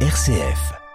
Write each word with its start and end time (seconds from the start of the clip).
RCF. 0.00 0.85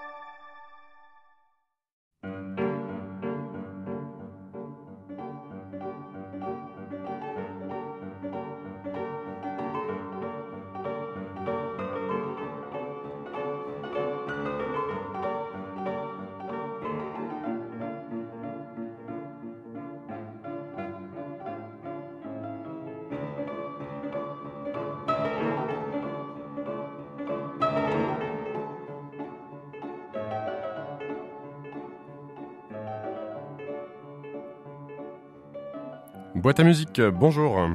Boîte 36.41 36.59
à 36.59 36.63
musique, 36.63 36.99
bonjour. 36.99 37.69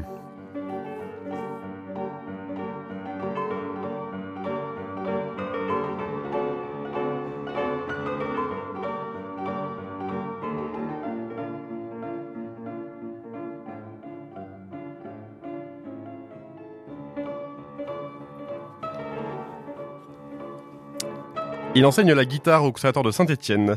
Il 21.77 21.87
enseigne 21.87 22.13
la 22.15 22.25
guitare 22.25 22.65
au 22.65 22.73
conservatoire 22.73 23.05
de 23.05 23.13
Saint-Étienne. 23.13 23.77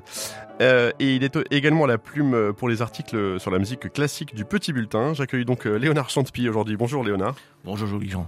Euh, 0.62 0.92
et 1.00 1.16
il 1.16 1.24
est 1.24 1.38
également 1.52 1.86
la 1.86 1.98
plume 1.98 2.54
pour 2.54 2.68
les 2.68 2.82
articles 2.82 3.40
sur 3.40 3.52
la 3.52 3.60
musique 3.60 3.92
classique 3.94 4.36
du 4.36 4.46
Petit 4.46 4.74
Bulletin. 4.74 5.14
J'accueille 5.14 5.46
donc 5.46 5.66
euh, 5.66 5.78
Léonard 5.78 6.10
Chantepie 6.10 6.50
aujourd'hui. 6.50 6.76
Bonjour 6.76 7.04
Léonard. 7.04 7.36
Bonjour 7.64 7.88
Jean. 8.10 8.28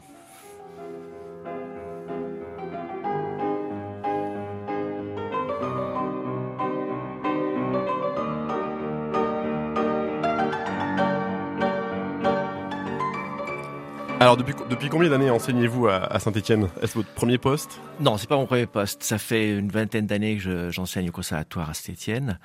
Alors 14.21 14.37
depuis, 14.37 14.53
depuis 14.69 14.89
combien 14.89 15.09
d'années 15.09 15.31
enseignez-vous 15.31 15.87
à, 15.87 16.19
Saint-Etienne 16.19 16.69
Est-ce 16.83 16.93
votre 16.93 17.09
premier 17.09 17.39
poste? 17.39 17.81
Non, 17.99 18.19
c'est 18.19 18.29
pas 18.29 18.35
mon 18.35 18.45
premier 18.45 18.67
poste. 18.67 19.01
Ça 19.01 19.17
fait 19.17 19.57
une 19.57 19.71
vingtaine 19.71 20.05
d'années 20.05 20.37
que 20.37 20.69
j'enseigne 20.69 21.09
au 21.09 21.11
conservatoire 21.11 21.71
à 21.71 21.73
Saint-Etienne. 21.73 22.37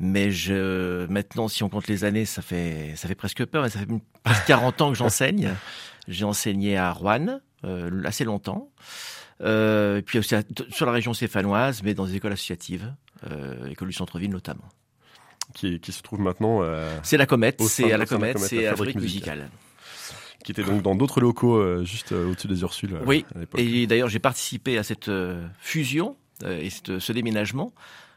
Mais 0.00 0.30
je, 0.30 1.04
maintenant, 1.08 1.48
si 1.48 1.62
on 1.62 1.68
compte 1.68 1.86
les 1.86 2.04
années, 2.04 2.24
ça 2.24 2.40
fait, 2.40 2.94
ça 2.96 3.08
fait 3.08 3.14
presque 3.14 3.44
peur. 3.44 3.68
Ça 3.68 3.80
fait 3.80 3.88
presque 4.22 4.46
40 4.46 4.80
ans 4.80 4.88
que 4.88 4.96
j'enseigne. 4.96 5.50
J'ai 6.08 6.24
enseigné 6.24 6.78
à 6.78 6.90
Rouen 6.92 7.40
euh, 7.64 8.02
assez 8.06 8.24
longtemps. 8.24 8.70
Euh, 9.42 9.98
et 9.98 10.02
puis 10.02 10.18
aussi 10.18 10.34
sur 10.70 10.86
la 10.86 10.92
région 10.92 11.12
céphanoise, 11.12 11.82
mais 11.82 11.92
dans 11.92 12.06
des 12.06 12.16
écoles 12.16 12.32
associatives, 12.32 12.90
euh, 13.30 13.66
école 13.66 13.88
du 13.88 13.94
centre-ville 13.94 14.30
notamment. 14.30 14.64
Qui, 15.52 15.78
qui, 15.78 15.92
se 15.92 16.00
trouve 16.00 16.20
maintenant. 16.20 16.62
Euh, 16.62 16.96
c'est 17.02 17.18
la 17.18 17.26
Comète, 17.26 17.60
c'est 17.60 17.92
à 17.92 17.98
la 17.98 18.06
Comète, 18.06 18.38
c'est 18.38 18.66
à 18.66 18.70
la 18.70 18.76
fabrique 18.76 18.96
musicale 18.96 19.50
qui 20.42 20.52
était 20.52 20.64
donc 20.64 20.82
dans 20.82 20.94
d'autres 20.94 21.20
locaux 21.20 21.56
euh, 21.56 21.84
juste 21.84 22.12
euh, 22.12 22.30
au-dessus 22.30 22.48
des 22.48 22.60
Ursules. 22.62 22.94
Euh, 22.94 23.04
oui, 23.06 23.24
et 23.56 23.86
d'ailleurs 23.86 24.08
j'ai 24.08 24.18
participé 24.18 24.78
à 24.78 24.82
cette 24.82 25.10
fusion 25.58 26.16
et 26.44 26.70
ce 26.70 27.12
déménagement 27.12 27.72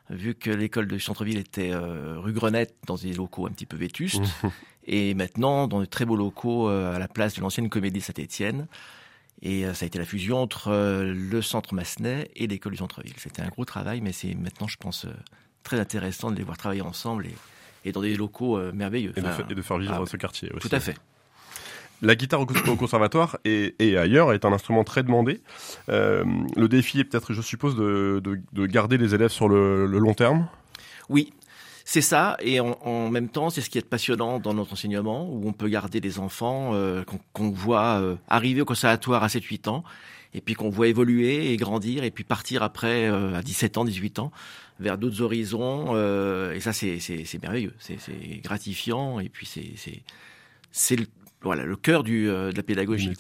vu 0.10 0.36
que 0.36 0.50
l'école 0.50 0.88
de 0.88 0.98
centre-ville 0.98 1.38
était 1.38 1.74
rue 1.74 2.34
Grenette 2.34 2.76
dans 2.86 2.96
des 2.96 3.14
locaux 3.14 3.48
un 3.48 3.52
petit 3.52 3.66
peu 3.66 3.78
vétustes, 3.78 4.22
et 4.86 5.14
maintenant 5.16 5.68
dans 5.68 5.80
de 5.80 5.86
très 5.86 6.06
beaux 6.06 6.16
locaux 6.16 6.68
à 6.68 7.00
la 7.00 7.08
place 7.08 7.36
de 7.36 7.42
l'ancienne 7.42 7.70
comédie 7.70 8.02
Saint-Étienne. 8.02 8.68
Et 9.42 9.64
ça 9.74 9.84
a 9.84 9.88
été 9.88 10.00
la 10.00 10.06
fusion 10.06 10.38
entre 10.38 10.72
le 11.04 11.42
centre 11.42 11.74
Massenet 11.74 12.32
et 12.36 12.48
l'école 12.48 12.72
du 12.72 12.78
centre-ville. 12.78 13.14
C'était 13.18 13.42
un 13.42 13.50
gros 13.50 13.66
travail, 13.66 14.00
mais 14.02 14.12
c'est 14.12 14.34
maintenant, 14.34 14.68
je 14.68 14.78
pense, 14.78 15.06
très 15.64 15.80
intéressant 15.80 16.32
de 16.32 16.36
les 16.36 16.44
voir 16.44 16.58
travailler 16.58 16.82
ensemble 16.82 17.28
et, 17.84 17.92
dans 17.92 18.02
des 18.02 18.16
locaux 18.16 18.60
merveilleux. 18.74 19.12
Et, 19.18 19.22
de, 19.22 19.62
faire 19.62 19.78
vivre 19.78 20.00
ah 20.02 20.06
ce 20.06 20.18
quartier 20.18 20.52
aussi. 20.52 20.70
Tout 20.70 20.76
à 20.76 20.80
fait. 20.80 20.96
La 22.02 22.16
guitare 22.16 22.42
au, 22.42 22.46
conservatoire 22.46 23.38
et, 23.46 23.74
ailleurs 23.98 24.34
est 24.34 24.46
un 24.46 24.52
instrument 24.52 24.84
très 24.84 25.04
demandé. 25.04 25.42
Euh, 25.90 26.26
le 26.56 26.68
défi 26.68 27.00
est 27.00 27.04
peut-être, 27.06 27.34
je 27.34 27.42
suppose, 27.42 27.76
de, 27.76 28.22
garder 28.66 28.98
les 28.98 29.16
élèves 29.16 29.32
sur 29.32 29.48
le, 29.48 29.86
long 29.86 30.14
terme? 30.14 30.48
Oui, 31.10 31.34
c'est 31.86 32.02
ça, 32.02 32.36
et 32.42 32.60
en, 32.60 33.10
même 33.10 33.30
temps, 33.30 33.50
c'est 33.50 33.62
ce 33.62 33.70
qui 33.70 33.78
est 33.78 33.88
passionnant 33.88 34.40
dans 34.40 34.54
notre 34.54 34.74
enseignement, 34.74 35.30
où 35.30 35.48
on 35.48 35.54
peut 35.54 35.70
garder 35.70 36.02
des 36.02 36.20
enfants 36.20 36.72
euh, 36.74 37.04
qu'on 37.34 37.52
voit 37.52 38.02
euh, 38.02 38.16
arriver 38.28 38.62
au 38.62 38.66
conservatoire 38.66 39.24
à 39.24 39.28
7-8 39.28 39.70
ans, 39.70 39.84
et 40.34 40.42
puis 40.42 40.54
qu'on 40.54 40.70
voit 40.70 40.88
évoluer 40.88 41.54
et 41.54 41.58
grandir, 41.58 42.04
et 42.04 42.12
puis 42.12 42.26
partir 42.26 42.62
après 42.62 43.08
à 43.08 43.42
17 43.42 43.78
ans, 43.78 43.86
18 43.86 44.20
ans, 44.20 44.32
vers 44.82 44.98
d'autres 44.98 45.22
horizons. 45.22 45.96
et 46.52 46.60
ça, 46.60 46.74
c'est 46.74 47.40
merveilleux, 47.42 47.74
c'est 47.80 48.42
gratifiant, 48.44 49.22
et 49.22 49.30
puis 49.30 49.48
c'est 50.74 50.98
voilà, 51.46 51.64
le 51.64 51.76
cœur 51.76 52.04
du, 52.04 52.30
euh, 52.30 52.52
de 52.52 52.58
la 52.58 52.64
pédagogie. 52.64 53.14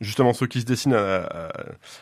Justement, 0.00 0.32
ceux 0.32 0.46
qui 0.46 0.60
se 0.60 0.66
destinent 0.66 0.96
à, 0.96 1.52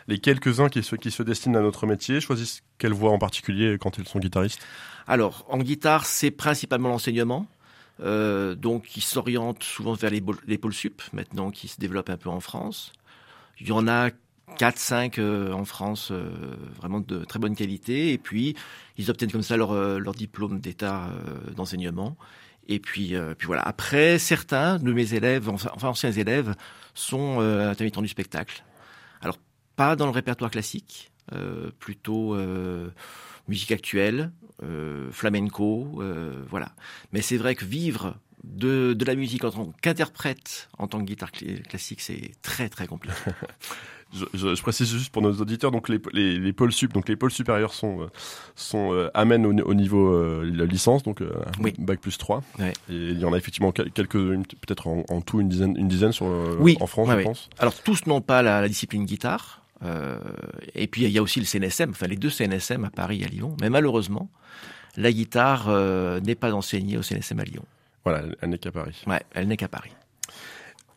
les 0.08 0.18
quelques-uns 0.18 0.68
qui 0.68 0.80
qui 0.80 1.10
se 1.10 1.22
destinent 1.22 1.58
à 1.58 1.60
notre 1.60 1.86
métier 1.86 2.20
choisissent 2.20 2.62
quelle 2.78 2.94
voie 2.94 3.10
en 3.10 3.18
particulier 3.18 3.76
quand 3.78 3.98
ils 3.98 4.08
sont 4.08 4.18
guitaristes? 4.18 4.60
Alors, 5.06 5.44
en 5.48 5.58
guitare, 5.58 6.06
c'est 6.06 6.30
principalement 6.30 6.88
l'enseignement. 6.88 7.46
Euh, 8.00 8.54
donc, 8.54 8.96
ils 8.96 9.02
s'orientent 9.02 9.62
souvent 9.62 9.92
vers 9.92 10.10
les, 10.10 10.22
les, 10.46 10.58
pôles 10.58 10.72
sup, 10.72 11.02
maintenant, 11.12 11.50
qui 11.50 11.68
se 11.68 11.78
développent 11.78 12.08
un 12.08 12.16
peu 12.16 12.30
en 12.30 12.40
France. 12.40 12.92
Il 13.60 13.68
y 13.68 13.72
en 13.72 13.86
a 13.86 14.10
4, 14.58 14.78
5 14.78 15.18
euh, 15.18 15.52
en 15.52 15.66
France, 15.66 16.12
vraiment 16.78 17.00
de 17.00 17.24
très 17.24 17.38
bonne 17.38 17.54
qualité. 17.54 18.12
Et 18.12 18.18
puis, 18.18 18.56
ils 18.96 19.10
obtiennent 19.10 19.30
comme 19.30 19.42
ça 19.42 19.58
leur, 19.58 19.74
leur 19.74 20.14
diplôme 20.14 20.60
d'état 20.60 21.10
d'enseignement. 21.54 22.16
Et 22.68 22.78
puis, 22.78 23.16
euh, 23.16 23.34
puis 23.34 23.46
voilà. 23.46 23.62
Après, 23.62 24.18
certains 24.18 24.78
de 24.78 24.92
mes 24.92 25.14
élèves, 25.14 25.48
enfin, 25.48 25.70
anciens 25.82 26.12
élèves, 26.12 26.54
sont 26.94 27.40
euh, 27.40 27.70
intermittents 27.70 28.02
du 28.02 28.08
spectacle. 28.08 28.64
Alors, 29.20 29.38
pas 29.76 29.96
dans 29.96 30.06
le 30.06 30.12
répertoire 30.12 30.50
classique, 30.50 31.10
euh, 31.32 31.70
plutôt 31.78 32.34
euh, 32.34 32.90
musique 33.48 33.72
actuelle, 33.72 34.32
euh, 34.62 35.10
flamenco, 35.10 35.98
euh, 36.00 36.42
voilà. 36.48 36.72
Mais 37.12 37.20
c'est 37.20 37.36
vrai 37.36 37.54
que 37.54 37.64
vivre 37.64 38.16
de, 38.44 38.92
de 38.92 39.04
la 39.04 39.14
musique 39.14 39.44
en 39.44 39.50
tant 39.50 39.72
qu'interprète, 39.82 40.68
en 40.78 40.86
tant 40.88 40.98
que 40.98 41.04
guitare 41.04 41.32
classique, 41.32 42.00
c'est 42.00 42.32
très 42.42 42.68
très 42.68 42.86
compliqué. 42.86 43.16
Je, 44.14 44.54
je, 44.54 44.62
précise 44.62 44.90
juste 44.90 45.10
pour 45.10 45.22
nos 45.22 45.32
auditeurs, 45.32 45.70
donc 45.70 45.88
les, 45.88 45.98
les, 46.12 46.38
les 46.38 46.52
pôles 46.52 46.72
sup, 46.72 46.92
donc 46.92 47.08
les 47.08 47.16
pôles 47.16 47.30
supérieurs 47.30 47.72
sont, 47.72 48.02
euh, 48.02 48.06
sont 48.54 48.92
euh, 48.92 49.10
amènent 49.14 49.46
au, 49.46 49.52
au 49.64 49.74
niveau 49.74 50.12
euh, 50.12 50.50
la 50.54 50.66
licence, 50.66 51.02
donc 51.02 51.22
euh, 51.22 51.32
bac 51.78 51.98
plus 51.98 52.18
3. 52.18 52.42
Et 52.60 52.72
il 52.90 53.18
y 53.18 53.24
en 53.24 53.32
a 53.32 53.38
effectivement 53.38 53.72
quelques, 53.72 54.12
peut-être 54.12 54.86
en, 54.86 55.04
en, 55.08 55.20
tout 55.22 55.40
une 55.40 55.48
dizaine, 55.48 55.76
une 55.78 55.88
dizaine 55.88 56.12
sur, 56.12 56.26
oui. 56.60 56.76
en 56.80 56.86
France, 56.86 57.08
je 57.10 57.22
pense. 57.22 57.48
Alors 57.58 57.74
tous 57.74 58.06
n'ont 58.06 58.20
pas 58.20 58.42
la, 58.42 58.60
la, 58.60 58.68
discipline 58.68 59.06
guitare. 59.06 59.62
et 60.74 60.86
puis 60.88 61.04
il 61.04 61.10
y 61.10 61.18
a 61.18 61.22
aussi 61.22 61.40
le 61.40 61.46
CNSM, 61.46 61.90
enfin 61.90 62.06
les 62.06 62.16
deux 62.16 62.30
CNSM 62.30 62.84
à 62.84 62.90
Paris 62.90 63.22
et 63.22 63.24
à 63.24 63.28
Lyon. 63.28 63.56
Mais 63.62 63.70
malheureusement, 63.70 64.28
la 64.96 65.10
guitare 65.10 65.70
n'est 66.20 66.34
pas 66.34 66.52
enseignée 66.52 66.98
au 66.98 67.02
CNSM 67.02 67.40
à 67.40 67.44
Lyon. 67.44 67.64
Voilà, 68.04 68.24
elle 68.42 68.50
n'est 68.50 68.58
qu'à 68.58 68.72
Paris. 68.72 69.02
Ouais, 69.06 69.22
elle 69.32 69.48
n'est 69.48 69.56
qu'à 69.56 69.68
Paris. 69.68 69.92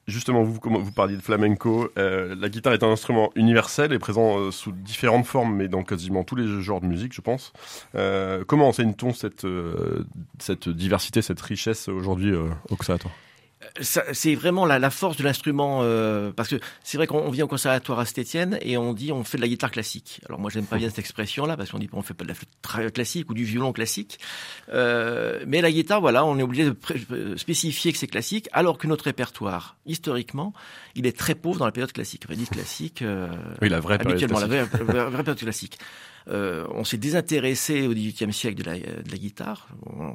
Justement, 0.08 0.44
vous, 0.44 0.60
vous 0.64 0.92
parliez 0.92 1.16
de 1.16 1.22
flamenco. 1.22 1.90
Euh, 1.98 2.36
la 2.40 2.50
guitare 2.50 2.74
est 2.74 2.84
un 2.84 2.90
instrument 2.90 3.32
universel 3.36 3.92
et 3.92 3.98
présent 3.98 4.38
euh, 4.38 4.52
sous 4.52 4.72
différentes 4.72 5.26
formes, 5.26 5.56
mais 5.56 5.68
dans 5.68 5.84
quasiment 5.84 6.24
tous 6.24 6.36
les 6.36 6.62
genres 6.62 6.82
de 6.82 6.86
musique, 6.86 7.14
je 7.14 7.22
pense. 7.22 7.54
Euh, 7.96 8.44
comment 8.46 8.68
enseigne-t-on 8.68 9.14
cette, 9.14 9.46
diversité, 10.70 11.22
cette 11.24 11.42
richesse 11.42 11.88
aujourd'hui 11.88 12.36
au 12.36 12.76
conservatoire 12.76 13.14
c'est 13.82 14.36
vraiment 14.36 14.66
la, 14.66 14.80
la, 14.80 14.90
force 14.90 15.18
de 15.18 15.24
l'instrument 15.24 15.80
euh, 15.82 16.32
parce 16.32 16.50
que 16.50 16.56
c'est 16.84 16.98
vrai 16.98 17.08
qu'on 17.08 17.30
vient 17.30 17.46
au 17.46 17.48
conservatoire 17.48 18.00
à 18.00 18.06
Saint-Étienne 18.06 18.58
et 18.62 18.78
on 18.78 18.94
dit 18.94 19.12
on 19.12 19.24
fait 19.24 19.38
de 19.38 19.42
la 19.42 19.48
guitare 19.48 19.72
classique. 19.72 20.22
Alors 20.28 20.40
moi 20.40 20.50
j'aime 20.50 20.66
pas 20.66 20.78
bien 20.78 20.90
cette 20.90 21.00
expression 21.00 21.46
là 21.46 21.58
parce 21.58 21.72
qu'on 21.72 21.80
dit 21.80 21.90
on 21.92 22.02
fait 22.02 22.14
pas 22.14 22.24
de 22.24 22.30
la 22.30 22.36
flûte 22.36 22.50
classique 22.94 23.30
ou 23.30 23.34
du 23.34 23.44
violon 23.44 23.74
classique. 23.74 24.20
Euh, 24.74 25.44
mais 25.48 25.62
la 25.62 25.72
guitare 25.72 26.00
voilà 26.00 26.26
on 26.26 26.38
est 26.40 26.44
obligé 26.44 26.66
de 26.66 27.36
spécifier 27.36 27.92
que 27.92 27.98
c'est 27.98 28.08
classique 28.08 28.48
alors 28.54 28.78
que 28.78 28.88
notre 28.88 29.06
répertoire 29.06 29.76
historiquement 29.86 30.54
il 30.96 31.06
est 31.06 31.18
très 31.18 31.36
pauvre 31.36 31.60
dans 31.60 31.66
la 31.66 31.72
période 31.72 31.92
classique. 31.92 32.24
Enfin 32.26 32.36
dit 32.36 32.48
classique. 32.48 33.02
Euh, 33.02 33.28
oui 33.62 33.70
la 33.70 33.80
vraie 33.82 33.98
période 33.98 34.18
classique. 34.18 34.50
La 34.50 34.64
vraie, 34.64 34.64
vraie, 34.64 35.10
vraie 35.10 35.24
période 35.24 35.40
classique. 35.40 35.78
Euh, 36.28 36.66
on 36.72 36.84
s'est 36.84 36.98
désintéressé 36.98 37.88
au 37.88 37.94
XVIIIe 37.94 38.34
siècle 38.34 38.64
de 38.64 38.64
la, 38.64 38.80
de 38.80 39.12
la 39.12 39.18
guitare. 39.18 39.68
On, 39.86 40.14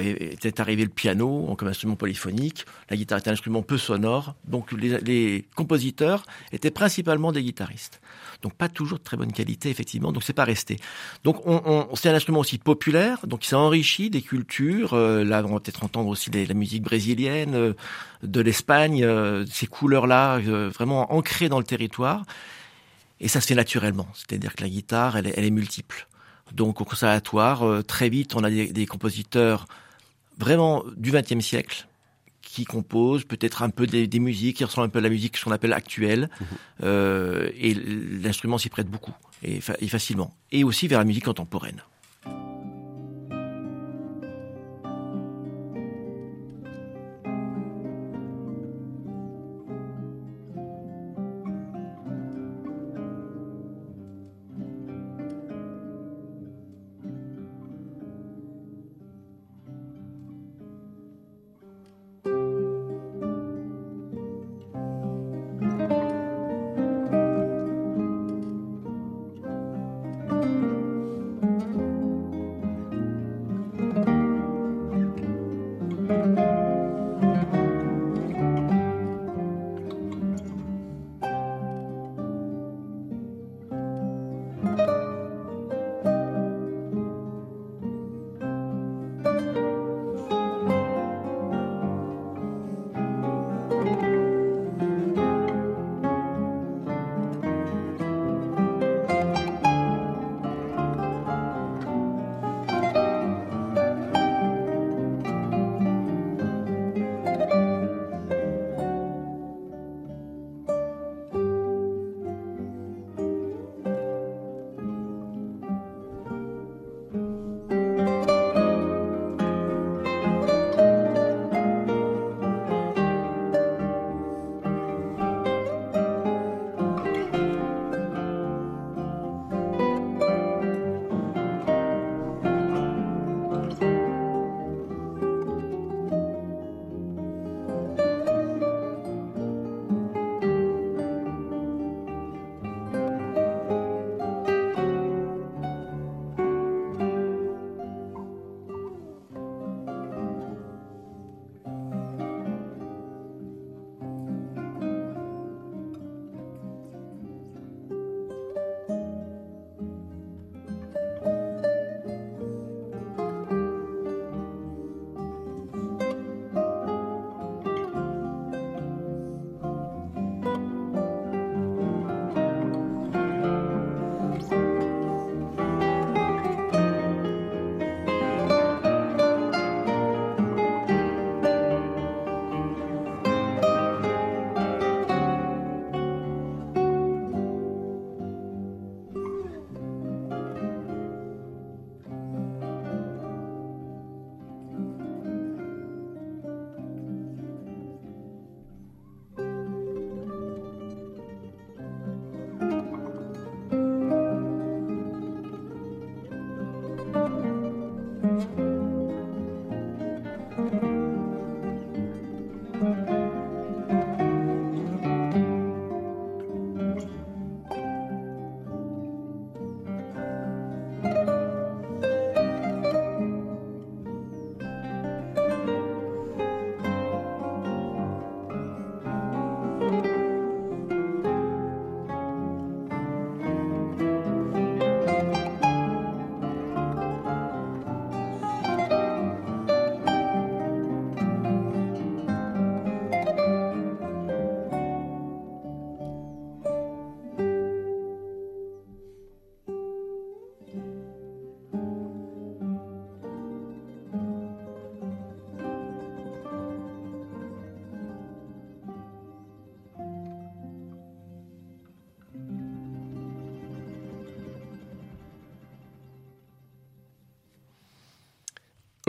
était 0.00 0.60
arrivé 0.60 0.82
le 0.82 0.90
piano 0.90 1.54
comme 1.56 1.68
instrument 1.68 1.96
polyphonique. 1.96 2.66
La 2.88 2.96
guitare 2.96 3.18
est 3.18 3.28
un 3.28 3.32
instrument 3.32 3.62
peu 3.62 3.78
sonore, 3.78 4.34
donc 4.46 4.72
les, 4.72 5.44
compositeurs 5.54 6.24
étaient 6.52 6.70
principalement 6.70 7.32
des 7.32 7.42
guitaristes. 7.42 8.00
Donc 8.42 8.54
pas 8.54 8.68
toujours 8.68 8.98
de 8.98 9.04
très 9.04 9.16
bonne 9.16 9.32
qualité, 9.32 9.70
effectivement. 9.70 10.12
Donc 10.12 10.22
c'est 10.22 10.32
pas 10.32 10.44
resté. 10.44 10.76
Donc 11.24 11.46
on, 11.46 11.88
c'est 11.94 12.08
un 12.08 12.14
instrument 12.14 12.40
aussi 12.40 12.58
populaire, 12.58 13.26
donc 13.26 13.44
il 13.44 13.48
s'est 13.48 13.56
enrichi 13.56 14.10
des 14.10 14.22
cultures. 14.22 14.94
Euh, 14.94 15.24
là, 15.24 15.42
on 15.44 15.52
va 15.52 15.60
peut-être 15.60 15.84
entendre 15.84 16.08
aussi 16.08 16.30
la 16.30 16.54
musique 16.54 16.82
brésilienne, 16.82 17.54
euh, 17.54 17.72
de 18.22 18.40
l'Espagne, 18.40 19.04
euh, 19.04 19.44
ces 19.50 19.66
couleurs-là 19.66 20.40
vraiment 20.40 21.12
ancrées 21.12 21.48
dans 21.48 21.58
le 21.58 21.64
territoire. 21.64 22.24
Et 23.20 23.28
ça 23.28 23.40
se 23.40 23.46
fait 23.46 23.54
naturellement, 23.54 24.08
c'est-à-dire 24.14 24.54
que 24.54 24.62
la 24.62 24.70
guitare, 24.70 25.16
elle 25.16 25.26
est 25.26 25.50
multiple. 25.50 26.06
Donc 26.52 26.80
au 26.80 26.84
conservatoire, 26.84 27.62
euh, 27.62 27.82
très 27.82 28.08
vite, 28.08 28.34
on 28.34 28.44
a 28.44 28.50
des, 28.50 28.86
compositeurs 28.86 29.66
vraiment 30.38 30.84
du 30.96 31.12
XXe 31.12 31.44
siècle 31.44 31.86
qui 32.42 32.64
composent 32.64 33.24
peut-être 33.24 33.62
un 33.62 33.70
peu 33.70 33.86
des, 33.86 34.08
musiques 34.18 34.56
qui 34.56 34.64
ressemblent 34.64 34.86
un 34.86 34.90
peu 34.90 34.98
à 34.98 35.02
la 35.02 35.08
musique 35.08 35.40
qu'on 35.42 35.52
appelle 35.52 35.72
actuelle, 35.72 36.28
mhm. 36.40 36.46
euh, 36.82 37.50
et 37.56 37.74
l'instrument 37.74 38.58
s'y 38.58 38.68
prête 38.68 38.88
beaucoup 38.88 39.14
et 39.42 39.60
facilement, 39.60 40.34
et 40.52 40.64
aussi 40.64 40.86
vers 40.86 40.98
la 40.98 41.04
musique 41.04 41.24
contemporaine. 41.24 41.82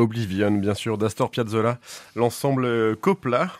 Oblivion, 0.01 0.51
bien 0.51 0.74
sûr, 0.74 0.98
d'Astor 0.98 1.29
Piazzolla, 1.29 1.79
l'ensemble 2.15 2.65
euh, 2.65 2.96
Copla. 2.96 3.51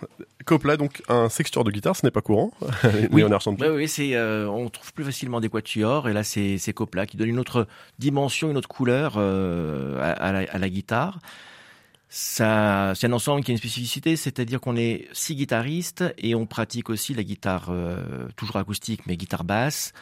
Copla, 0.46 0.76
donc 0.76 1.04
un 1.08 1.30
sexteur 1.30 1.64
de 1.64 1.72
guitare, 1.72 1.96
ce 1.96 2.06
n'est 2.06 2.12
pas 2.12 2.22
courant. 2.22 2.52
oui, 3.12 3.24
on 3.24 3.30
oui, 3.74 3.88
c'est, 3.88 4.16
euh, 4.16 4.48
on 4.50 4.70
trouve 4.70 4.92
plus 4.94 5.06
facilement 5.06 5.40
des 5.40 5.50
quatuors, 5.50 6.10
et 6.10 6.14
là 6.14 6.24
c'est, 6.24 6.58
c'est 6.58 6.74
Copla 6.74 7.06
qui 7.06 7.16
donne 7.16 7.30
une 7.30 7.40
autre 7.40 7.68
dimension, 8.00 8.50
une 8.50 8.58
autre 8.58 8.68
couleur 8.68 9.14
euh, 9.18 10.00
à, 10.02 10.58
la, 10.58 10.70
guitare. 10.70 11.20
Ça, 12.10 12.94
c'est 12.96 13.08
un 13.08 13.14
ensemble 13.14 13.44
qui 13.44 13.52
a 13.52 13.54
une 13.54 13.60
spécificité, 13.60 14.16
c'est-à-dire 14.16 14.60
qu'on 14.60 14.76
est 14.76 15.08
six 15.14 15.36
guitaristes 15.36 16.04
et 16.18 16.36
on 16.36 16.46
pratique 16.46 16.90
aussi 16.90 17.14
la 17.14 17.24
guitare 17.24 17.72
toujours 18.36 18.58
acoustique, 18.58 19.04
mais 19.06 19.16
guitare 19.16 19.46
basse. 19.46 19.94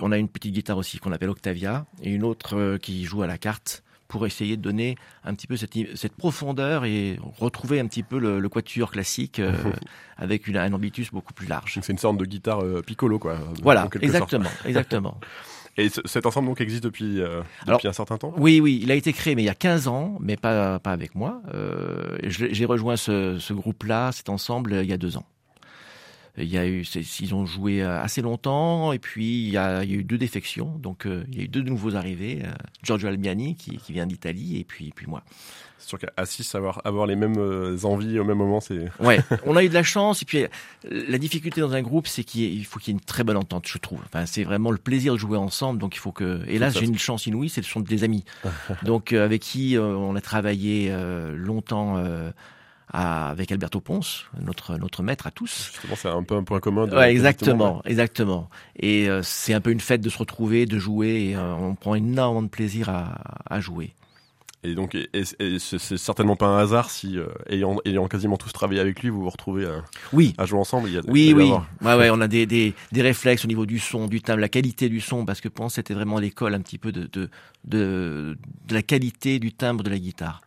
On 0.00 0.12
a 0.12 0.18
une 0.18 0.28
petite 0.28 0.52
guitare 0.52 0.76
aussi 0.78 0.98
qu'on 0.98 1.10
appelle 1.10 1.30
Octavia 1.30 1.86
et 2.02 2.10
une 2.10 2.22
autre 2.22 2.76
qui 2.76 3.04
joue 3.04 3.22
à 3.22 3.26
la 3.26 3.36
carte 3.36 3.82
pour 4.10 4.26
essayer 4.26 4.56
de 4.56 4.62
donner 4.62 4.96
un 5.24 5.34
petit 5.34 5.46
peu 5.46 5.56
cette, 5.56 5.72
cette 5.94 6.16
profondeur 6.16 6.84
et 6.84 7.18
retrouver 7.38 7.78
un 7.78 7.86
petit 7.86 8.02
peu 8.02 8.18
le, 8.18 8.46
quatuor 8.48 8.90
classique 8.90 9.38
euh, 9.38 9.54
avec 10.18 10.48
une, 10.48 10.56
un 10.56 10.72
ambitus 10.72 11.12
beaucoup 11.12 11.32
plus 11.32 11.46
large. 11.46 11.78
C'est 11.80 11.92
une 11.92 11.98
sorte 11.98 12.18
de 12.18 12.24
guitare 12.24 12.62
euh, 12.62 12.82
piccolo, 12.82 13.18
quoi. 13.18 13.38
Voilà, 13.62 13.88
exactement, 14.00 14.50
exactement. 14.66 15.18
Et 15.76 15.88
cet 16.04 16.26
ensemble 16.26 16.48
donc 16.48 16.60
existe 16.60 16.82
depuis, 16.82 17.20
euh, 17.22 17.42
depuis 17.66 17.86
un 17.86 17.92
certain 17.92 18.18
temps? 18.18 18.34
Oui, 18.36 18.60
oui, 18.60 18.80
il 18.82 18.90
a 18.90 18.96
été 18.96 19.12
créé 19.12 19.36
mais 19.36 19.42
il 19.42 19.46
y 19.46 19.50
a 19.50 19.54
15 19.54 19.86
ans, 19.86 20.18
mais 20.20 20.36
pas, 20.36 20.80
pas 20.80 20.90
avec 20.90 21.14
moi. 21.14 21.40
J'ai 22.24 22.64
rejoint 22.64 22.96
ce, 22.96 23.38
ce 23.38 23.52
groupe-là, 23.54 24.10
cet 24.10 24.28
ensemble, 24.28 24.74
il 24.82 24.90
y 24.90 24.92
a 24.92 24.98
deux 24.98 25.16
ans. 25.16 25.24
Il 26.38 26.48
y 26.48 26.58
a 26.58 26.66
eu, 26.66 26.82
ils 27.20 27.34
ont 27.34 27.44
joué 27.44 27.82
euh, 27.82 28.00
assez 28.00 28.22
longtemps, 28.22 28.92
et 28.92 28.98
puis 28.98 29.42
il 29.42 29.50
y 29.50 29.56
a, 29.56 29.82
il 29.82 29.90
y 29.90 29.94
a 29.94 29.98
eu 29.98 30.04
deux 30.04 30.18
défections. 30.18 30.76
Donc 30.78 31.06
euh, 31.06 31.24
il 31.30 31.38
y 31.38 31.40
a 31.40 31.44
eu 31.44 31.48
deux 31.48 31.62
nouveaux 31.62 31.96
arrivés, 31.96 32.42
euh, 32.44 32.52
Giorgio 32.82 33.08
Albiani 33.08 33.56
qui, 33.56 33.78
qui 33.78 33.92
vient 33.92 34.06
d'Italie, 34.06 34.58
et 34.58 34.64
puis, 34.64 34.92
puis 34.94 35.06
moi. 35.06 35.22
C'est 35.78 35.88
sûr 35.88 35.98
qu'à 35.98 36.26
6, 36.26 36.54
avoir, 36.54 36.82
avoir 36.84 37.06
les 37.06 37.16
mêmes 37.16 37.38
envies 37.84 38.18
au 38.18 38.24
même 38.24 38.36
moment, 38.36 38.60
c'est. 38.60 38.90
Ouais, 39.00 39.18
on 39.46 39.56
a 39.56 39.64
eu 39.64 39.70
de 39.70 39.74
la 39.74 39.82
chance. 39.82 40.20
Et 40.20 40.26
puis, 40.26 40.44
la 40.90 41.16
difficulté 41.16 41.62
dans 41.62 41.72
un 41.72 41.80
groupe, 41.80 42.06
c'est 42.06 42.22
qu'il 42.22 42.64
faut 42.66 42.78
qu'il 42.78 42.92
y 42.92 42.96
ait 42.96 42.98
une 42.98 43.04
très 43.04 43.24
bonne 43.24 43.38
entente, 43.38 43.66
je 43.66 43.78
trouve. 43.78 44.00
Enfin, 44.04 44.26
c'est 44.26 44.44
vraiment 44.44 44.72
le 44.72 44.76
plaisir 44.76 45.14
de 45.14 45.18
jouer 45.18 45.38
ensemble. 45.38 45.78
Donc, 45.78 45.96
il 45.96 45.98
faut 45.98 46.12
que. 46.12 46.42
Et 46.48 46.58
là, 46.58 46.68
j'ai 46.68 46.84
une 46.84 46.98
chance 46.98 47.26
inouïe, 47.26 47.48
c'est 47.48 47.62
ce 47.62 47.70
sont 47.70 47.80
des 47.80 48.04
amis. 48.04 48.26
donc, 48.82 49.14
avec 49.14 49.40
qui 49.40 49.76
on 49.78 50.14
a 50.14 50.20
travaillé 50.20 50.94
longtemps 51.34 51.96
avec 52.92 53.52
Alberto 53.52 53.80
Ponce, 53.80 54.26
notre 54.44 54.76
notre 54.76 55.02
maître 55.02 55.26
à 55.26 55.30
tous. 55.30 55.70
Justement, 55.72 55.94
c'est 55.96 56.08
un 56.08 56.22
peu 56.22 56.34
un 56.34 56.42
point 56.42 56.60
commun. 56.60 56.88
ouais, 56.88 57.10
exactement, 57.10 57.82
exactement. 57.84 58.50
Et 58.76 59.08
euh, 59.08 59.22
c'est 59.22 59.54
un 59.54 59.60
peu 59.60 59.70
une 59.70 59.80
fête 59.80 60.00
de 60.00 60.10
se 60.10 60.18
retrouver, 60.18 60.66
de 60.66 60.78
jouer. 60.78 61.28
Et, 61.30 61.36
euh, 61.36 61.54
on 61.54 61.74
prend 61.74 61.94
énormément 61.94 62.42
de 62.42 62.48
plaisir 62.48 62.88
à, 62.88 63.20
à 63.48 63.60
jouer. 63.60 63.94
Et 64.62 64.74
donc, 64.74 64.94
et, 64.94 65.08
c'est 65.58 65.96
certainement 65.96 66.36
pas 66.36 66.46
un 66.46 66.58
hasard 66.58 66.90
si, 66.90 67.16
euh, 67.16 67.28
ayant, 67.48 67.78
ayant 67.86 68.08
quasiment 68.08 68.36
tous 68.36 68.52
travaillé 68.52 68.80
avec 68.80 69.02
lui, 69.02 69.08
vous 69.08 69.22
vous 69.22 69.30
retrouvez 69.30 69.64
à, 69.64 69.82
oui. 70.12 70.34
à 70.36 70.44
jouer 70.44 70.58
ensemble. 70.58 70.88
Il 70.88 70.94
y 70.94 70.98
a, 70.98 71.00
oui, 71.08 71.32
oui. 71.34 71.50
Ouais, 71.80 71.94
ouais, 71.94 72.10
on 72.10 72.20
a 72.20 72.28
des, 72.28 72.44
des, 72.44 72.74
des, 72.92 73.02
réflexes 73.02 73.44
au 73.46 73.48
niveau 73.48 73.64
du 73.64 73.78
son, 73.78 74.06
du 74.06 74.20
timbre, 74.20 74.40
la 74.40 74.50
qualité 74.50 74.90
du 74.90 75.00
son, 75.00 75.24
parce 75.24 75.40
que 75.40 75.48
Ponce 75.48 75.74
c'était 75.74 75.94
vraiment 75.94 76.18
l'école 76.18 76.54
un 76.54 76.60
petit 76.60 76.76
peu 76.76 76.92
de, 76.92 77.08
de, 77.10 77.30
de, 77.64 78.36
de 78.66 78.74
la 78.74 78.82
qualité 78.82 79.38
du 79.38 79.52
timbre 79.52 79.82
de 79.82 79.88
la 79.88 79.98
guitare. 79.98 80.42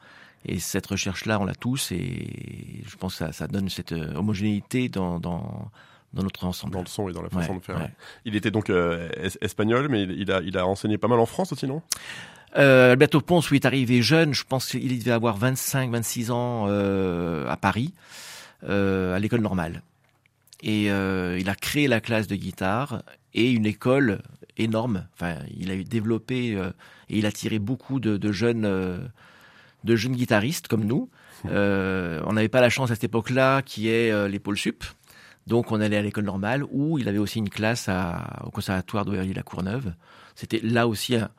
Et 0.45 0.59
cette 0.59 0.88
recherche-là, 0.88 1.39
on 1.39 1.45
l'a 1.45 1.55
tous, 1.55 1.91
et 1.91 2.83
je 2.85 2.95
pense 2.97 3.13
que 3.13 3.19
ça, 3.19 3.31
ça 3.31 3.47
donne 3.47 3.69
cette 3.69 3.93
euh, 3.93 4.13
homogénéité 4.15 4.89
dans, 4.89 5.19
dans, 5.19 5.71
dans, 6.13 6.23
notre 6.23 6.45
ensemble. 6.45 6.73
Dans 6.73 6.81
le 6.81 6.88
son 6.88 7.07
et 7.07 7.13
dans 7.13 7.21
la 7.21 7.29
façon 7.29 7.55
de 7.55 7.63
faire. 7.63 7.89
Il 8.25 8.35
était 8.35 8.51
donc 8.51 8.69
euh, 8.69 9.09
espagnol, 9.41 9.88
mais 9.89 10.03
il 10.03 10.31
a, 10.31 10.41
il 10.41 10.57
a 10.57 10.67
enseigné 10.67 10.97
pas 10.97 11.07
mal 11.07 11.19
en 11.19 11.25
France 11.25 11.53
aussi, 11.53 11.65
non? 11.65 11.81
Euh, 12.57 12.91
Alberto 12.91 13.21
Ponce, 13.21 13.50
lui, 13.50 13.57
est 13.57 13.65
arrivé 13.65 14.01
jeune. 14.01 14.33
Je 14.33 14.43
pense 14.43 14.69
qu'il 14.69 15.00
devait 15.00 15.12
avoir 15.12 15.38
25, 15.38 15.89
26 15.91 16.31
ans 16.31 16.65
euh, 16.67 17.50
à 17.50 17.57
Paris, 17.57 17.93
à 18.67 19.17
l'école 19.19 19.41
normale. 19.41 19.81
Et 20.62 20.85
il 20.85 21.50
a 21.50 21.55
créé 21.55 21.88
la 21.88 22.00
classe 22.00 22.27
de 22.27 22.35
guitare 22.35 23.03
et 23.33 23.51
une 23.51 23.65
école 23.65 24.21
énorme. 24.57 25.07
Enfin, 25.13 25.38
il 25.57 25.71
a 25.71 25.75
développé 25.83 26.51
et 27.09 27.17
il 27.17 27.25
a 27.25 27.31
tiré 27.31 27.59
beaucoup 27.59 28.00
de, 28.00 28.15
de 28.17 28.31
jeunes 28.31 29.09
de 29.83 29.95
jeunes 29.95 30.15
guitaristes 30.15 30.67
comme 30.67 30.85
nous. 30.85 31.09
Euh, 31.45 32.21
on 32.25 32.33
n'avait 32.33 32.49
pas 32.49 32.61
la 32.61 32.69
chance 32.69 32.91
à 32.91 32.95
cette 32.95 33.03
époque-là 33.03 33.61
qui 33.61 33.89
est 33.89 34.11
euh, 34.11 34.27
les 34.27 34.41
sup. 34.55 34.83
Donc 35.45 35.71
on 35.71 35.81
allait 35.81 35.97
à 35.97 36.01
l'école 36.01 36.23
normale 36.23 36.63
où 36.71 36.97
il 36.99 37.09
avait 37.09 37.17
aussi 37.17 37.39
une 37.39 37.49
classe 37.49 37.89
au 38.45 38.49
conservatoire 38.49 39.03
d'Auvergne-la 39.03 39.43
Courneuve. 39.43 39.93
C'était 40.35 40.61
là 40.63 40.87
aussi 40.87 41.15
un, 41.15 41.29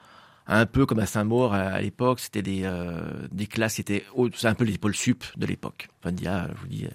un 0.46 0.66
peu 0.66 0.86
comme 0.86 0.98
à 0.98 1.06
Saint-Maur 1.06 1.54
à, 1.54 1.80
l'époque, 1.80 2.20
c'était 2.20 2.42
des, 2.42 2.62
euh, 2.64 3.00
des 3.32 3.46
classes, 3.46 3.74
c'était 3.74 4.04
c'est 4.34 4.46
un 4.46 4.54
peu 4.54 4.64
les 4.64 4.78
pôles 4.78 4.94
sup 4.94 5.24
de 5.36 5.46
l'époque. 5.46 5.88
Enfin, 6.02 6.14
il 6.18 6.24
y 6.24 6.26
a, 6.26 6.48
je 6.54 6.60
vous 6.60 6.66
dis, 6.66 6.86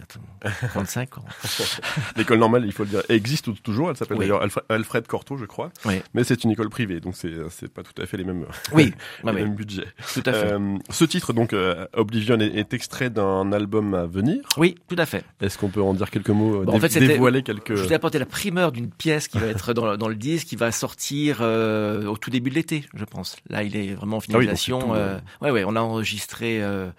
35 0.69 1.17
ans. 1.17 1.25
L'école 2.15 2.39
normale, 2.39 2.63
il 2.65 2.71
faut 2.71 2.83
le 2.83 2.89
dire, 2.89 3.01
existe 3.09 3.61
toujours. 3.63 3.89
Elle 3.89 3.97
s'appelle 3.97 4.19
d'ailleurs 4.19 4.45
Alfred 4.69 5.07
Cortot, 5.07 5.37
je 5.37 5.45
crois. 5.45 5.71
Oui. 5.85 6.01
Mais 6.13 6.23
c'est 6.23 6.43
une 6.43 6.51
école 6.51 6.69
privée, 6.69 6.99
donc 6.99 7.15
c'est 7.15 7.33
c'est 7.49 7.71
pas 7.73 7.81
tout 7.81 7.99
à 7.99 8.05
fait 8.05 8.17
les 8.17 8.23
mêmes 8.23 8.45
oui. 8.73 8.93
les 9.23 9.31
mêmes 9.31 9.55
budgets. 9.55 9.87
Tout 10.13 10.23
à 10.25 10.33
fait. 10.33 10.53
Euh, 10.53 10.77
ce 10.89 11.05
titre, 11.05 11.33
donc 11.33 11.53
euh, 11.53 11.87
Oblivion, 11.93 12.39
est, 12.39 12.55
est 12.55 12.73
extrait 12.73 13.09
d'un 13.09 13.51
album 13.51 13.93
à 13.93 14.05
venir. 14.05 14.43
Oui, 14.57 14.75
tout 14.87 14.95
à 14.97 15.05
fait. 15.05 15.23
Est-ce 15.41 15.57
qu'on 15.57 15.69
peut 15.69 15.81
en 15.81 15.93
dire 15.93 16.11
quelques 16.11 16.29
mots, 16.29 16.63
bon, 16.63 16.75
en 16.75 16.79
fait, 16.79 16.99
dévoiler 16.99 17.41
quelques. 17.41 17.75
Je 17.75 17.83
vous 17.83 17.91
ai 17.91 17.95
apporté 17.95 18.19
la 18.19 18.25
primeur 18.25 18.71
d'une 18.71 18.89
pièce 18.89 19.27
qui 19.27 19.39
va 19.39 19.47
être 19.47 19.73
dans, 19.73 19.97
dans 19.97 20.07
le 20.07 20.15
disque, 20.15 20.47
qui 20.47 20.55
va 20.55 20.71
sortir 20.71 21.39
euh, 21.41 22.05
au 22.05 22.17
tout 22.17 22.29
début 22.29 22.49
de 22.49 22.55
l'été, 22.55 22.85
je 22.93 23.05
pense. 23.05 23.37
Là, 23.47 23.63
il 23.63 23.75
est 23.75 23.93
vraiment 23.93 24.17
en 24.17 24.19
ah 24.19 24.23
finalisation. 24.23 24.93
euh, 24.95 25.19
ouais, 25.41 25.51
ouais, 25.51 25.63
on 25.65 25.75
a 25.75 25.81
enregistré 25.81 26.61
euh, 26.61 26.89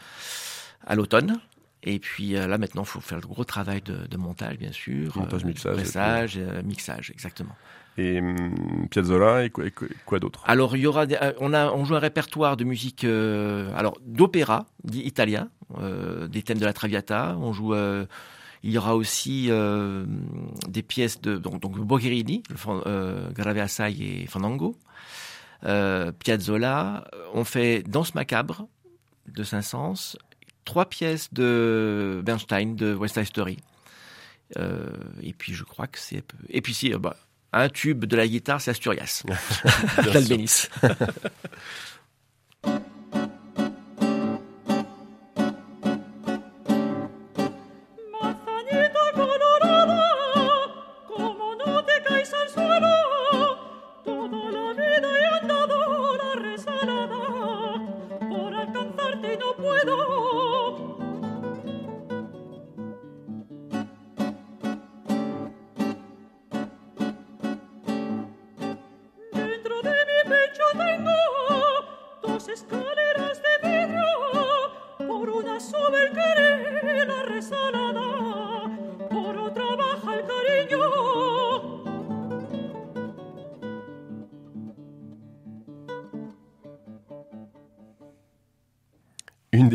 à 0.86 0.94
l'automne. 0.94 1.38
Et 1.82 1.98
puis 1.98 2.36
euh, 2.36 2.46
là 2.46 2.58
maintenant, 2.58 2.82
il 2.82 2.88
faut 2.88 3.00
faire 3.00 3.18
le 3.18 3.26
gros 3.26 3.44
travail 3.44 3.80
de, 3.80 4.06
de 4.06 4.16
montage, 4.18 4.58
bien 4.58 4.72
sûr, 4.72 5.16
montage, 5.16 5.44
mixage, 5.44 5.76
mixage, 5.78 6.40
mixage, 6.64 7.10
exactement. 7.10 7.56
Et 7.96 8.20
hum, 8.20 8.86
Piazzolla 8.90 9.44
et 9.44 9.50
quoi, 9.50 9.64
quoi 10.04 10.18
d'autre? 10.18 10.42
Alors 10.46 10.76
il 10.76 10.82
y 10.82 10.86
aura, 10.86 11.06
des, 11.06 11.16
on 11.40 11.54
a, 11.54 11.72
on 11.72 11.86
joue 11.86 11.94
un 11.94 12.00
répertoire 12.00 12.58
de 12.58 12.64
musique, 12.64 13.04
alors 13.04 13.96
d'opéra 14.04 14.66
italien, 14.92 15.48
des 16.28 16.42
thèmes 16.42 16.58
de 16.58 16.66
la 16.66 16.74
Traviata. 16.74 17.36
On 17.40 17.54
joue 17.54 17.74
il 18.62 18.72
y 18.72 18.78
aura 18.78 18.94
aussi 18.94 19.46
euh, 19.48 20.04
des 20.68 20.82
pièces 20.82 21.20
de 21.20 21.36
donc, 21.36 21.60
donc 21.60 21.78
Boccherini, 21.78 22.42
euh, 22.86 23.30
Grave 23.30 23.58
Assai 23.58 23.96
et 23.98 24.26
Fandango. 24.26 24.76
Euh, 25.64 26.12
Piazzolla, 26.12 27.04
on 27.34 27.44
fait 27.44 27.82
Danse 27.82 28.14
macabre 28.14 28.66
de 29.28 29.44
Saint-Saëns, 29.44 30.16
trois 30.64 30.88
pièces 30.88 31.32
de 31.32 32.22
Bernstein 32.24 32.74
de 32.76 32.94
West 32.94 33.14
Side 33.14 33.26
Story. 33.26 33.58
Euh, 34.56 34.88
et 35.22 35.32
puis 35.32 35.54
je 35.54 35.62
crois 35.62 35.86
que 35.86 35.98
c'est 35.98 36.24
et 36.48 36.60
puis 36.60 36.74
si 36.74 36.90
bah, 36.90 37.16
un 37.52 37.68
tube 37.68 38.04
de 38.04 38.16
la 38.16 38.26
guitare 38.26 38.60
c'est 38.60 38.72
Asturias 38.72 39.22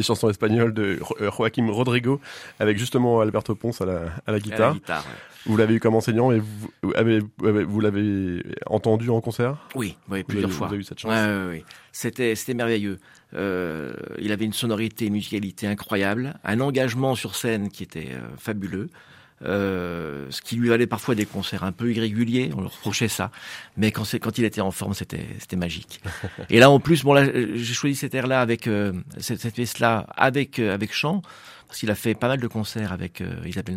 chansons 0.06 0.30
espagnoles 0.30 0.74
de 0.74 1.00
euh, 1.22 1.32
Joaquim 1.32 1.70
Rodrigo 1.70 2.22
avec 2.60 2.78
justement 2.78 3.20
Alberto 3.20 3.56
Ponce 3.56 3.82
à 3.82 3.86
la, 3.86 4.02
à 4.26 4.32
la 4.32 4.40
guitare. 4.40 4.78
Vous 5.46 5.58
l'avez 5.58 5.76
eu 5.76 5.80
comme 5.80 5.94
enseignant 5.94 6.32
et 6.32 6.40
vous, 6.40 6.92
avez, 6.96 7.22
vous 7.40 7.80
l'avez 7.80 8.44
entendu 8.66 9.10
en 9.12 9.22
concert? 9.22 9.58
Oui, 9.76 9.96
oui 10.10 10.24
plusieurs 10.24 10.52
fois. 10.52 10.68
Vous 10.68 10.74
avez 10.74 10.82
eu 10.82 10.86
cette 10.86 11.00
chance. 11.00 11.12
Ouais, 11.12 11.64
C'était, 11.92 12.34
c'était 12.36 12.56
merveilleux. 12.56 13.00
Euh, 13.36 13.94
il 14.20 14.32
avait 14.32 14.46
une 14.46 14.54
sonorité, 14.54 15.06
une 15.06 15.14
musicalité 15.14 15.68
incroyable, 15.68 16.36
un 16.44 16.60
engagement 16.62 17.16
sur 17.16 17.36
scène 17.36 17.70
qui 17.70 17.84
était 17.84 18.10
euh, 18.14 18.22
fabuleux. 18.38 18.90
Euh, 19.42 20.28
ce 20.30 20.42
qui 20.42 20.56
lui 20.56 20.70
valait 20.70 20.88
parfois 20.88 21.14
des 21.14 21.26
concerts 21.26 21.66
un 21.66 21.74
peu 21.74 21.92
irréguliers, 21.92 22.52
on 22.56 22.62
le 22.62 22.68
reprochait 22.68 23.10
ça, 23.10 23.32
mais 23.76 23.92
quand, 23.92 24.04
quand 24.22 24.38
il 24.38 24.46
était 24.46 24.62
en 24.62 24.72
forme, 24.72 24.94
c'était 24.94 25.56
magique. 25.58 26.02
Et 26.50 26.60
là, 26.60 26.70
en 26.70 26.80
plus, 26.80 27.04
bon 27.04 27.14
là, 27.14 27.26
j'ai 27.26 27.74
choisi 27.74 27.96
cette 27.96 28.16
air-là 28.16 28.40
avec 28.40 28.68
euh, 28.68 28.94
cette, 29.18 29.42
cette 29.42 29.56
pièce-là 29.56 30.08
avec 30.16 30.60
euh, 30.60 30.74
avec 30.74 30.94
chant, 30.94 31.22
parce 31.68 31.80
qu'il 31.80 31.92
a 31.92 31.96
fait 31.96 32.16
pas 32.16 32.30
mal 32.30 32.40
de 32.40 32.48
concerts 32.48 32.94
avec 32.94 33.22
Isabelle 33.46 33.76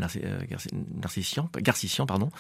Narcissian, 1.01 1.51
Garcissian, 1.57 2.07
pardon, 2.07 2.31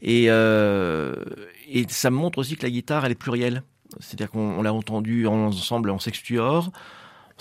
et 0.00 0.26
et 0.26 1.86
ça 1.88 2.10
montre 2.10 2.38
aussi 2.38 2.56
que 2.56 2.62
la 2.62 2.70
guitare, 2.70 3.04
elle 3.04 3.12
est 3.12 3.16
plurielle, 3.16 3.64
c'est-à-dire 3.98 4.30
qu'on 4.30 4.62
l'a 4.62 4.72
entendu 4.72 5.26
ensemble 5.26 5.90
en 5.90 5.98
sextuor 5.98 6.70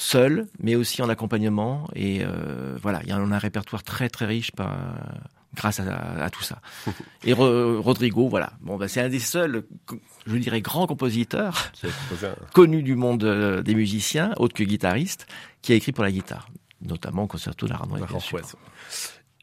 seul, 0.02 0.48
mais 0.60 0.76
aussi 0.76 1.02
en 1.02 1.10
accompagnement. 1.10 1.88
Et 1.96 2.20
euh, 2.24 2.78
voilà, 2.82 3.02
il 3.04 3.10
y 3.10 3.12
a 3.12 3.18
un 3.18 3.38
répertoire 3.38 3.84
très 3.84 4.10
très 4.10 4.26
riche 4.26 4.52
grâce 5.56 5.80
à, 5.80 6.30
tout 6.30 6.44
ça. 6.44 6.62
Et 7.24 7.34
Rodrigo, 7.34 8.28
voilà. 8.28 8.54
Bon, 8.62 8.78
bah, 8.78 8.88
c'est 8.88 9.02
un 9.02 9.10
des 9.10 9.20
seuls, 9.20 9.64
je 10.26 10.38
dirais, 10.38 10.62
grands 10.62 10.88
compositeurs 10.88 11.72
connus 12.54 12.84
du 12.84 12.96
monde 12.96 13.24
euh, 13.24 13.62
des 13.62 13.76
musiciens, 13.76 14.34
autre 14.38 14.54
que 14.54 14.64
guitariste, 14.64 15.28
qui 15.62 15.74
a 15.74 15.76
écrit 15.76 15.92
pour 15.92 16.04
la 16.04 16.12
guitare, 16.12 16.50
notamment 16.82 17.28
Concerto 17.28 17.68
d'Arnois. 17.68 18.00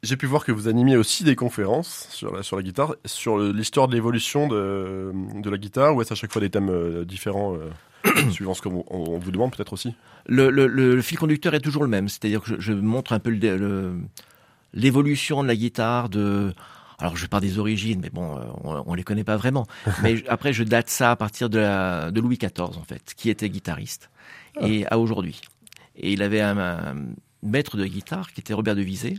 J'ai 0.02 0.16
pu 0.16 0.26
voir 0.26 0.44
que 0.44 0.52
vous 0.52 0.68
animiez 0.68 0.96
aussi 0.96 1.24
des 1.24 1.34
conférences 1.34 2.06
sur 2.10 2.32
la, 2.32 2.42
sur 2.42 2.56
la 2.56 2.62
guitare, 2.62 2.94
sur 3.06 3.38
l'histoire 3.38 3.88
de 3.88 3.94
l'évolution 3.94 4.46
de, 4.46 5.12
de 5.34 5.50
la 5.50 5.58
guitare, 5.58 5.96
ou 5.96 6.02
est-ce 6.02 6.12
à 6.12 6.16
chaque 6.16 6.32
fois 6.32 6.40
des 6.40 6.50
thèmes 6.50 6.68
euh, 6.68 7.04
différents 7.04 7.54
euh, 7.56 7.70
suivant 8.30 8.54
ce 8.54 8.62
qu'on 8.62 8.84
on 8.88 9.18
vous 9.18 9.30
demande 9.30 9.54
peut-être 9.54 9.72
aussi 9.72 9.94
le, 10.26 10.50
le, 10.50 10.66
le, 10.66 11.02
fil 11.02 11.18
conducteur 11.18 11.54
est 11.54 11.60
toujours 11.60 11.82
le 11.82 11.88
même, 11.88 12.08
c'est-à-dire 12.08 12.40
que 12.40 12.48
je, 12.48 12.60
je, 12.60 12.72
montre 12.72 13.12
un 13.12 13.20
peu 13.20 13.30
l'évolution 14.74 15.42
de 15.42 15.48
la 15.48 15.56
guitare, 15.56 16.08
de 16.08 16.52
alors 16.98 17.16
je 17.16 17.26
pars 17.26 17.40
des 17.40 17.58
origines, 17.58 18.00
mais 18.02 18.10
bon, 18.10 18.38
euh, 18.38 18.42
on, 18.64 18.82
on 18.86 18.94
les 18.94 19.04
connaît 19.04 19.24
pas 19.24 19.36
vraiment. 19.36 19.66
mais 20.02 20.24
après, 20.28 20.52
je 20.52 20.64
date 20.64 20.88
ça 20.88 21.10
à 21.10 21.16
partir 21.16 21.50
de, 21.50 21.58
la, 21.58 22.10
de 22.10 22.20
Louis 22.20 22.38
XIV 22.38 22.78
en 22.78 22.84
fait, 22.84 23.14
qui 23.16 23.30
était 23.30 23.48
guitariste 23.48 24.10
ah. 24.56 24.66
et 24.66 24.86
à 24.86 24.98
aujourd'hui. 24.98 25.40
Et 25.96 26.12
il 26.12 26.22
avait 26.22 26.40
un, 26.40 26.96
maître 27.42 27.76
de 27.76 27.86
guitare 27.86 28.32
qui 28.32 28.40
était 28.40 28.54
Robert 28.54 28.74
de 28.74 28.82
Visé, 28.82 29.18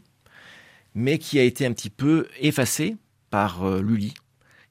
mais 0.95 1.17
qui 1.17 1.39
a 1.39 1.43
été 1.43 1.65
un 1.65 1.71
petit 1.71 1.89
peu 1.89 2.27
effacé 2.39 2.97
par 3.29 3.63
euh, 3.63 3.81
Lully, 3.81 4.13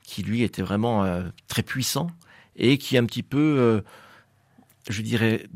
qui 0.03 0.23
lui 0.23 0.43
était 0.43 0.63
vraiment 0.63 1.05
euh, 1.05 1.23
très 1.49 1.63
puissant 1.63 2.09
et 2.57 2.79
qui 2.79 2.97
un 2.97 3.05
petit 3.05 3.23
peu, 3.23 3.83
je 4.89 5.03
dirais, 5.03 5.47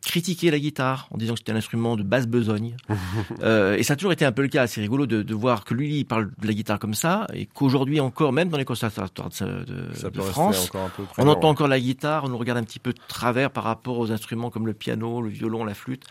critiquer 0.00 0.50
la 0.50 0.58
guitare 0.58 1.08
en 1.10 1.18
disant 1.18 1.34
que 1.34 1.40
c'était 1.40 1.52
un 1.52 1.56
instrument 1.56 1.96
de 1.96 2.02
basse 2.02 2.26
besogne. 2.26 2.76
euh, 3.42 3.76
et 3.76 3.82
ça 3.82 3.94
a 3.94 3.96
toujours 3.96 4.12
été 4.12 4.24
un 4.24 4.32
peu 4.32 4.42
le 4.42 4.48
cas. 4.48 4.66
C'est 4.66 4.80
rigolo 4.80 5.06
de, 5.06 5.22
de, 5.22 5.34
voir 5.34 5.64
que 5.64 5.74
lui, 5.74 5.98
il 5.98 6.04
parle 6.04 6.30
de 6.38 6.46
la 6.46 6.52
guitare 6.52 6.78
comme 6.78 6.94
ça 6.94 7.26
et 7.32 7.46
qu'aujourd'hui 7.46 8.00
encore, 8.00 8.32
même 8.32 8.48
dans 8.48 8.58
les 8.58 8.64
conservatoires 8.64 9.28
de, 9.28 10.08
de 10.10 10.20
France, 10.20 10.70
on 11.18 11.28
entend 11.28 11.50
encore 11.50 11.68
la 11.68 11.80
guitare, 11.80 12.24
on 12.24 12.28
nous 12.28 12.38
regarde 12.38 12.58
un 12.58 12.64
petit 12.64 12.78
peu 12.78 12.92
de 12.92 13.00
travers 13.08 13.50
par 13.50 13.64
rapport 13.64 13.98
aux 13.98 14.10
instruments 14.10 14.50
comme 14.50 14.66
le 14.66 14.74
piano, 14.74 15.20
le 15.22 15.28
violon, 15.28 15.64
la 15.64 15.74
flûte, 15.74 16.04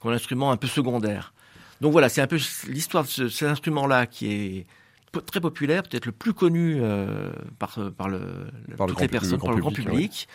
comme 0.00 0.12
un 0.12 0.14
instrument 0.14 0.50
un 0.50 0.56
peu 0.56 0.66
secondaire. 0.66 1.32
Donc 1.80 1.92
voilà, 1.92 2.08
c'est 2.08 2.22
un 2.22 2.26
peu 2.26 2.38
l'histoire 2.68 3.04
de 3.04 3.08
ce, 3.08 3.28
cet 3.28 3.48
instrument-là 3.48 4.06
qui 4.06 4.32
est 4.32 4.66
très 5.26 5.40
populaire, 5.40 5.82
peut-être 5.82 6.06
le 6.06 6.12
plus 6.12 6.34
connu 6.34 6.78
euh, 6.80 7.30
par, 7.58 7.78
par, 7.96 8.08
le, 8.08 8.20
par 8.76 8.86
toutes 8.86 9.00
les 9.00 9.08
personnes, 9.08 9.38
par 9.38 9.52
le 9.52 9.60
grand 9.60 9.72
public 9.72 10.28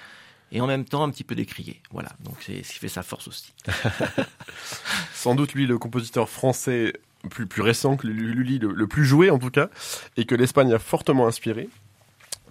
et 0.52 0.62
en 0.62 0.68
même 0.68 0.86
temps 0.86 1.04
un 1.04 1.10
petit 1.10 1.24
peu 1.24 1.36
décrié. 1.36 1.82
Voilà, 1.92 2.10
donc 2.24 2.36
c'est 2.42 2.64
ce 2.64 2.74
qui 2.74 2.80
fait 2.80 2.88
sa 2.88 3.04
force 3.04 3.28
aussi. 3.28 3.54
Sans 5.14 5.36
doute 5.36 5.54
lui 5.54 5.68
le 5.68 5.78
compositeur 5.78 6.30
français 6.30 6.94
plus, 7.30 7.46
plus 7.46 7.62
récent 7.62 7.98
que 7.98 8.08
Lully, 8.08 8.60
le, 8.60 8.88
plus 8.88 9.06
joué 9.06 9.30
en 9.30 9.38
tout 9.38 9.52
cas, 9.52 9.70
et 10.18 10.26
que 10.26 10.36
l'Espagne 10.36 10.74
a 10.74 10.80
fortement 10.80 11.28
inspiré, 11.28 11.70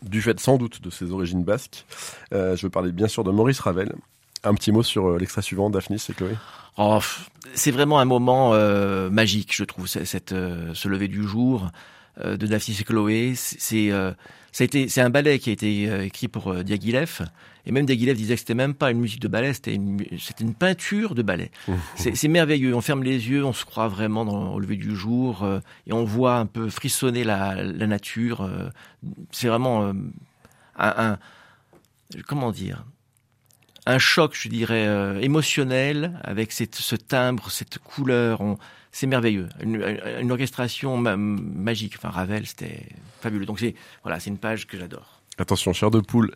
du 0.02 0.22
fait 0.22 0.38
sans 0.40 0.56
doute 0.56 0.80
de 0.80 0.90
ses 0.90 1.10
origines 1.10 1.44
basques. 1.44 1.84
Euh, 2.32 2.56
je 2.56 2.66
veux 2.66 2.70
parler 2.70 2.92
bien 2.92 3.08
sûr 3.08 3.24
de 3.24 3.30
Maurice 3.30 3.60
Ravel. 3.60 3.92
Un 4.44 4.54
petit 4.54 4.72
mot 4.72 4.82
sur 4.82 5.06
euh, 5.06 5.18
l'extrait 5.18 5.42
suivant, 5.42 5.68
Daphnis 5.68 6.02
et 6.08 6.14
Chloé. 6.14 6.36
Oh, 6.78 6.98
c'est 7.54 7.70
vraiment 7.70 7.98
un 8.00 8.04
moment 8.04 8.54
euh, 8.54 9.10
magique, 9.10 9.54
je 9.54 9.64
trouve, 9.64 9.86
cette, 9.86 10.32
euh, 10.32 10.72
ce 10.74 10.88
lever 10.88 11.08
du 11.08 11.26
jour 11.26 11.68
euh, 12.24 12.36
de 12.36 12.46
Daphnis 12.46 12.78
et 12.80 12.84
Chloé. 12.84 13.34
C'est 13.34 13.90
c'est 14.52 14.98
un 14.98 15.10
ballet 15.10 15.38
qui 15.38 15.50
a 15.50 15.52
été 15.52 16.04
écrit 16.04 16.28
pour 16.28 16.54
Diaghilev 16.64 17.22
et 17.66 17.72
même 17.72 17.86
Diaghilev 17.86 18.16
disait 18.16 18.34
que 18.34 18.40
c'était 18.40 18.54
même 18.54 18.74
pas 18.74 18.90
une 18.90 19.00
musique 19.00 19.20
de 19.20 19.28
ballet, 19.28 19.52
c'était 19.52 19.74
une, 19.74 19.98
une 20.40 20.54
peinture 20.54 21.14
de 21.14 21.22
ballet. 21.22 21.50
c'est, 21.94 22.28
merveilleux. 22.28 22.74
On 22.74 22.80
ferme 22.80 23.02
les 23.02 23.28
yeux, 23.28 23.44
on 23.44 23.52
se 23.52 23.64
croit 23.64 23.88
vraiment 23.88 24.24
dans, 24.24 24.54
au 24.54 24.60
lever 24.60 24.76
du 24.76 24.96
jour 24.96 25.44
euh, 25.44 25.60
et 25.86 25.92
on 25.92 26.04
voit 26.04 26.36
un 26.36 26.46
peu 26.46 26.70
frissonner 26.70 27.24
la, 27.24 27.62
la 27.62 27.86
nature. 27.86 28.42
Euh, 28.42 28.70
c'est 29.30 29.48
vraiment 29.48 29.84
euh, 29.84 29.92
un, 30.76 31.12
un, 31.12 31.18
comment 32.26 32.52
dire 32.52 32.84
un 33.86 33.98
choc, 33.98 34.36
je 34.38 34.48
dirais, 34.48 34.86
émotionnel 35.24 36.20
avec 36.22 36.52
cette, 36.52 36.74
ce 36.74 36.96
timbre, 36.96 37.50
cette 37.50 37.78
couleur. 37.78 38.40
C'est 38.92 39.06
merveilleux. 39.06 39.48
Une, 39.62 39.82
une 40.20 40.30
orchestration 40.30 40.98
magique. 40.98 41.94
Enfin, 41.96 42.10
Ravel, 42.10 42.46
c'était 42.46 42.86
fabuleux. 43.20 43.46
Donc 43.46 43.58
c'est 43.58 43.74
voilà, 44.02 44.20
c'est 44.20 44.30
une 44.30 44.38
page 44.38 44.66
que 44.66 44.78
j'adore. 44.78 45.20
Attention, 45.38 45.72
cher 45.72 45.90
de 45.90 46.00
poule, 46.00 46.34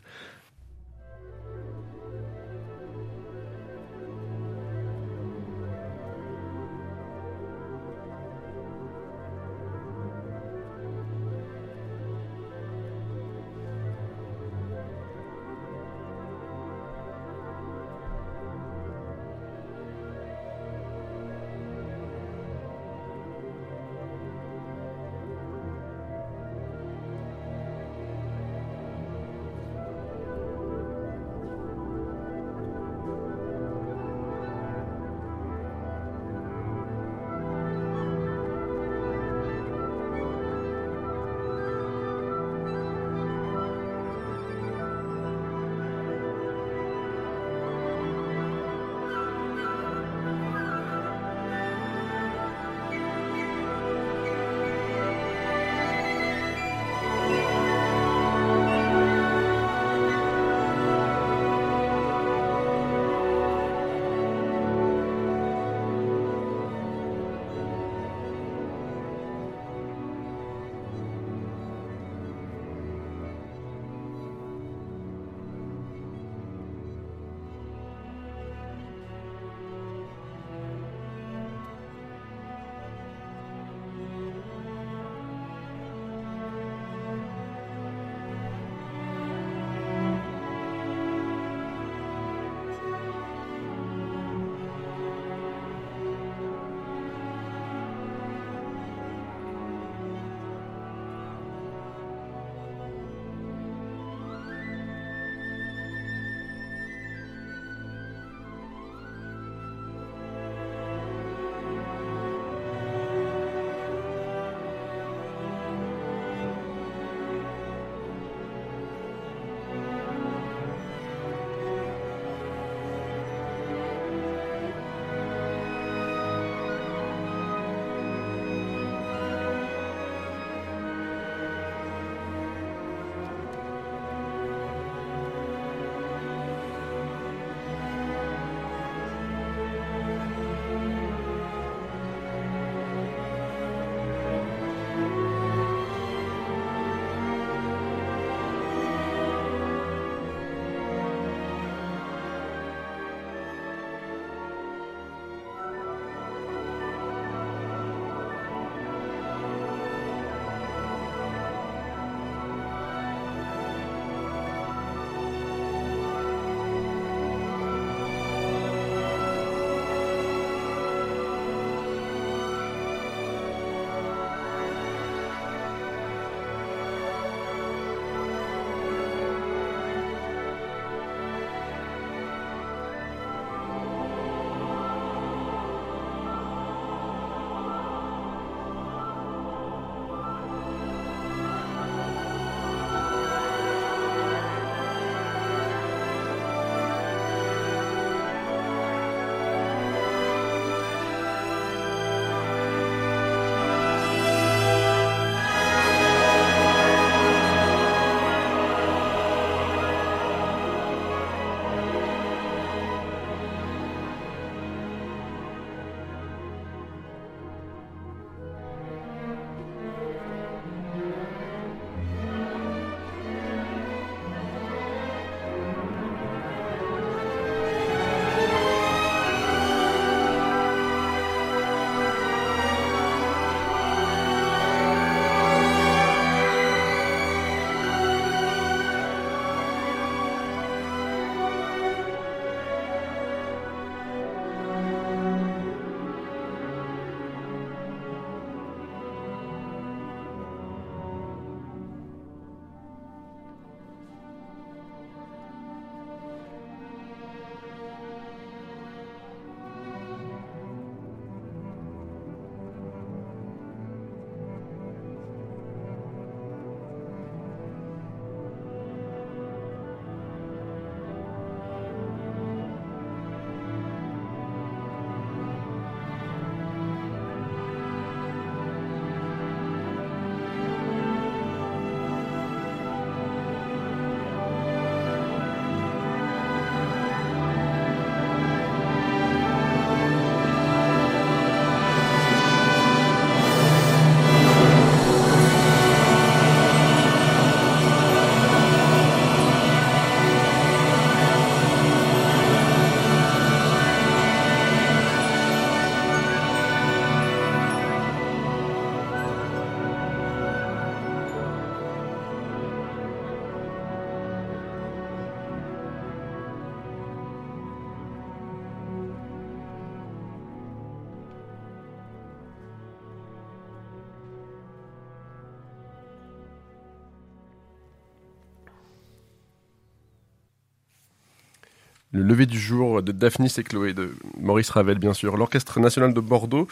Du 332.34 332.58
jour 332.58 333.00
de 333.00 333.12
Daphnis 333.12 333.54
et 333.58 333.62
Chloé, 333.62 333.94
de 333.94 334.10
Maurice 334.40 334.68
Ravel, 334.70 334.98
bien 334.98 335.14
sûr. 335.14 335.36
L'Orchestre 335.36 335.78
national 335.78 336.12
de 336.12 336.18
Bordeaux, 336.18 336.66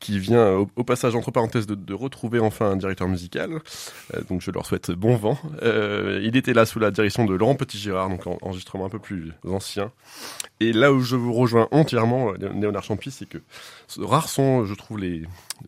qui 0.00 0.18
vient 0.18 0.66
au, 0.76 0.84
passage, 0.84 1.14
entre 1.14 1.30
parenthèses, 1.30 1.66
de, 1.68 1.94
retrouver 1.94 2.40
enfin 2.40 2.72
un 2.72 2.76
directeur 2.76 3.06
musical. 3.06 3.60
Euh, 4.14 4.20
donc 4.28 4.42
je 4.42 4.50
leur 4.50 4.66
souhaite 4.66 4.90
bon 4.90 5.16
vent. 5.16 5.38
Euh, 5.62 6.20
il 6.24 6.36
était 6.36 6.52
là 6.52 6.66
sous 6.66 6.80
la 6.80 6.90
direction 6.90 7.24
de 7.24 7.34
Laurent 7.34 7.54
Petit-Girard, 7.54 8.10
donc 8.10 8.26
en, 8.26 8.36
enregistrement 8.42 8.86
un 8.86 8.88
peu 8.88 8.98
plus 8.98 9.32
ancien. 9.46 9.92
Et 10.58 10.72
là 10.72 10.92
où 10.92 11.00
je 11.00 11.14
vous 11.14 11.32
rejoins 11.32 11.68
entièrement, 11.70 12.32
euh, 12.32 12.52
Léonard 12.54 12.82
Champy, 12.82 13.12
c'est 13.12 13.28
que 13.28 13.38
rares 13.98 14.28
sont, 14.28 14.64
je 14.64 14.74
trouve, 14.74 14.98
les, 14.98 15.22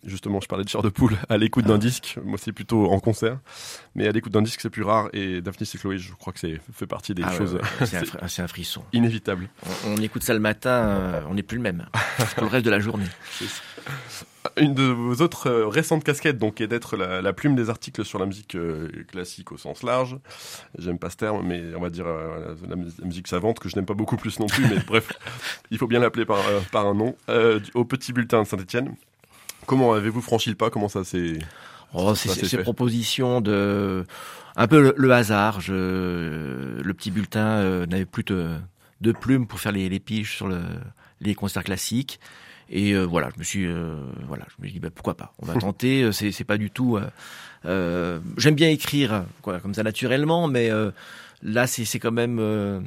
justement, 0.05 0.41
je 0.41 0.49
parlais 0.49 0.65
de 0.65 0.69
chair 0.69 0.83
de 0.83 0.89
poule, 0.89 1.17
à 1.29 1.39
l'écoute 1.39 1.67
d'un 1.67 1.79
disque. 1.79 2.19
Moi, 2.25 2.39
c'est 2.39 2.53
plutôt 2.53 2.91
en 2.91 2.99
concert. 2.99 3.39
Mais 3.99 4.07
à 4.07 4.13
l'écoute 4.13 4.33
d'un 4.33 4.43
disque, 4.43 4.61
c'est 4.61 4.71
plus 4.71 4.85
rare. 4.85 5.09
Et 5.13 5.41
Daphne 5.41 5.65
et 5.65 5.77
Chloé, 5.77 5.99
je 5.99 6.15
crois 6.15 6.33
que 6.33 6.39
c'est 6.39 6.61
fait 6.73 6.87
partie 6.87 7.15
des 7.15 7.25
ah 7.25 7.37
choses. 7.37 7.59
c'est 8.29 8.43
un, 8.43 8.47
frisson. 8.47 8.85
Inévitable. 8.93 9.49
On, 9.87 9.97
écoute 9.97 10.23
ça 10.23 10.35
le 10.35 10.39
matin, 10.39 10.71
euh, 10.71 11.21
on 11.29 11.35
n'est 11.35 11.43
plus 11.43 11.57
le 11.57 11.65
même. 11.65 11.87
pour 12.37 12.45
le 12.45 12.49
reste 12.49 12.65
de 12.65 12.71
la 12.71 12.79
journée. 12.79 13.07
Une 14.57 14.73
de 14.73 14.85
vos 14.85 15.17
autres 15.17 15.49
euh, 15.49 15.67
récentes 15.67 16.05
casquettes, 16.05 16.39
donc, 16.39 16.61
est 16.61 16.69
d'être 16.69 16.97
la, 16.97 17.33
plume 17.33 17.57
des 17.57 17.71
articles 17.71 18.05
sur 18.05 18.21
la 18.21 18.27
musique 18.27 18.55
euh, 18.55 18.89
classique 19.09 19.51
au 19.51 19.57
sens 19.57 19.83
large. 19.83 20.17
J'aime 20.79 21.01
pas 21.01 21.11
ce 21.11 21.17
terme, 21.17 21.45
mais 21.45 21.61
on 21.75 21.81
va 21.81 21.91
dire 21.91 22.07
la, 22.07 22.77
musique 23.05 23.27
savante, 23.27 23.59
que 23.59 23.69
je 23.69 23.75
n'aime 23.75 23.87
pas 23.87 23.95
beaucoup 23.95 24.17
plus 24.17 24.39
non 24.39 24.47
plus. 24.47 24.63
mais 24.63 24.79
bref, 24.87 25.09
il 25.73 25.79
faut 25.79 25.89
bien 25.89 25.99
l'appeler 25.99 26.25
par, 26.25 26.39
par 26.71 26.87
un 26.87 26.95
nom. 26.95 27.17
au 27.75 27.85
petit 27.85 28.13
bulletin 28.13 28.45
de 28.45 28.47
Saint-Etienne. 28.47 28.95
Comment 29.67 29.93
avez-vous 29.93 30.23
franchi 30.23 30.51
le 30.51 30.57
pas? 30.57 30.71
Comment 30.71 30.89
ça 30.89 31.03
s'est 31.03 31.41
Oh, 31.95 32.15
c'est 32.15 32.45
ces 32.45 32.59
propositions 32.59 33.41
de 33.41 34.05
un 34.57 34.67
peu 34.67 34.93
le, 34.97 35.13
hasard. 35.13 35.61
Je, 35.61 36.81
le 36.83 36.95
petit 36.95 37.11
bulletin 37.11 37.47
euh, 37.47 37.87
n'avait 37.87 38.05
plus 38.05 38.25
de, 38.25 38.57
de, 39.01 39.13
plumes 39.13 39.47
pour 39.47 39.61
faire 39.61 39.73
les, 39.73 39.89
les 39.89 40.01
piges 40.01 40.35
sur 40.37 40.49
le, 40.49 40.61
les 41.21 41.35
concerts 41.35 41.65
classiques. 41.65 42.21
Et 42.71 42.93
euh, 42.93 43.05
voilà, 43.05 43.31
je 43.35 43.39
me 43.39 43.45
suis, 43.45 43.67
euh, 43.67 43.95
voilà, 44.27 44.45
je 44.49 44.63
me 44.63 44.71
dis 44.71 44.81
bah, 44.81 44.91
pourquoi 44.95 45.17
pas. 45.17 45.33
On 45.39 45.47
va 45.47 45.55
tenter. 45.61 46.11
c'est, 46.13 46.33
c'est 46.33 46.45
pas 46.45 46.59
du 46.59 46.71
tout. 46.71 46.99
J'aime 47.65 48.55
bien 48.55 48.69
écrire, 48.69 49.25
quoi, 49.43 49.61
comme 49.61 49.75
ça 49.75 49.83
naturellement, 49.83 50.49
mais 50.49 50.71
là, 51.43 51.67
c'est, 51.67 51.85
c'est 51.85 51.99
quand 51.99 52.13
même 52.13 52.39
euh, 52.41 52.81